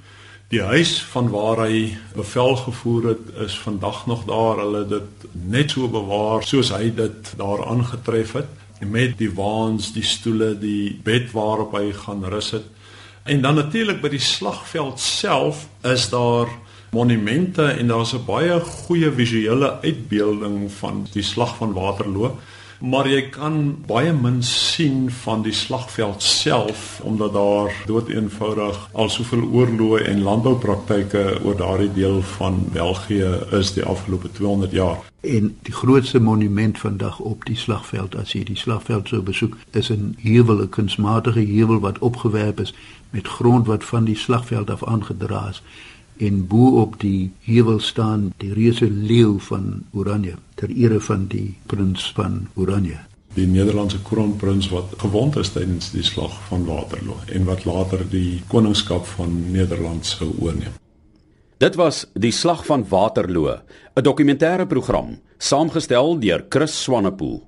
Die 0.47 0.63
huis 0.63 1.01
van 1.11 1.27
waar 1.35 1.65
hy 1.65 1.97
bevel 2.15 2.53
gevoer 2.57 3.09
het 3.09 3.31
is 3.49 3.57
vandag 3.59 4.05
nog 4.07 4.21
daar. 4.29 4.61
Hulle 4.63 4.85
het 4.85 4.93
dit 4.93 5.25
net 5.33 5.73
so 5.75 5.89
bewaar 5.91 6.47
soos 6.47 6.71
hy 6.71 6.93
dit 6.95 7.33
daar 7.41 7.65
aangetref 7.67 8.37
het 8.39 8.53
met 8.79 9.17
die 9.19 9.31
waans, 9.35 9.91
die 9.97 10.05
stoele, 10.07 10.53
die 10.55 11.01
bed 11.03 11.33
waarop 11.35 11.75
hy 11.75 11.91
gaan 11.97 12.23
rus 12.31 12.53
het. 12.55 12.69
En 13.27 13.43
dan 13.43 13.59
natuurlik 13.59 13.99
by 14.05 14.13
die 14.13 14.23
slagveld 14.23 15.03
self 15.03 15.65
is 15.83 16.07
daar 16.15 16.53
monumente 16.95 17.67
en 17.67 17.91
daar's 17.91 18.15
'n 18.15 18.23
baie 18.27 18.61
goeie 18.61 19.11
visuele 19.11 19.81
uitbeelding 19.83 20.71
van 20.79 21.07
die 21.13 21.27
slag 21.27 21.57
van 21.57 21.73
Waterloo 21.73 22.37
maar 22.81 23.09
jy 23.09 23.23
kan 23.33 23.77
baie 23.87 24.12
min 24.12 24.43
sien 24.43 25.11
van 25.23 25.43
die 25.43 25.53
slagveld 25.53 26.23
self 26.23 27.01
omdat 27.03 27.33
daar 27.33 27.73
doeteenvoudig 27.87 28.89
al 28.93 29.09
soveel 29.09 29.47
oorloë 29.49 30.05
en 30.11 30.23
landboupraktyke 30.23 31.25
oor 31.45 31.57
daardie 31.57 31.93
deel 31.93 32.23
van 32.37 32.65
België 32.73 33.33
is 33.57 33.73
die 33.73 33.85
afgelope 33.85 34.33
200 34.33 34.73
jaar. 34.73 34.99
En 35.21 35.57
die 35.62 35.73
grootste 35.75 36.21
monument 36.21 36.79
vandag 36.79 37.19
op 37.19 37.45
die 37.45 37.57
slagveld 37.57 38.15
as 38.17 38.33
jy 38.37 38.45
die 38.45 38.59
slagveld 38.59 39.09
sou 39.09 39.23
besoek 39.23 39.57
is 39.73 39.91
'n 39.91 40.17
heuwel, 40.21 40.62
'n 40.62 40.69
kunsmatige 40.69 41.41
heuwel 41.41 41.81
wat 41.81 41.99
opgewerp 41.99 42.61
is 42.61 42.75
met 43.11 43.29
grond 43.29 43.67
wat 43.67 43.85
van 43.85 44.05
die 44.05 44.17
slagveld 44.17 44.71
af 44.71 44.85
aangedra 44.85 45.49
is 45.49 45.62
en 46.19 46.47
bo 46.47 46.81
op 46.81 47.01
die 47.01 47.33
heuwel 47.49 47.81
staan 47.81 48.33
die 48.37 48.53
reuse 48.53 48.91
leeu 48.91 49.39
van 49.39 49.85
Oranje 49.93 50.35
ter 50.55 50.71
ere 50.71 51.01
van 51.01 51.27
die 51.29 51.57
prins 51.67 52.13
van 52.17 52.47
Oranje 52.55 52.99
die 53.37 53.47
Nederlandse 53.47 53.99
kroonprins 54.03 54.71
wat 54.73 54.95
gewond 55.03 55.37
is 55.37 55.53
tydens 55.53 55.91
die 55.93 56.05
slag 56.05 56.33
van 56.49 56.65
Waterloo 56.65 57.19
en 57.37 57.45
wat 57.49 57.67
later 57.69 58.05
die 58.09 58.41
koningskap 58.49 59.05
van 59.17 59.35
Nederland 59.53 60.07
sou 60.09 60.31
oorneem. 60.41 60.73
Dit 61.61 61.77
was 61.81 62.05
Die 62.13 62.33
Slag 62.33 62.67
van 62.69 62.85
Waterloo, 62.89 63.57
'n 63.97 64.03
dokumentêre 64.03 64.67
program 64.67 65.19
saamgestel 65.39 66.19
deur 66.19 66.45
Chris 66.49 66.83
Swanepoel. 66.83 67.43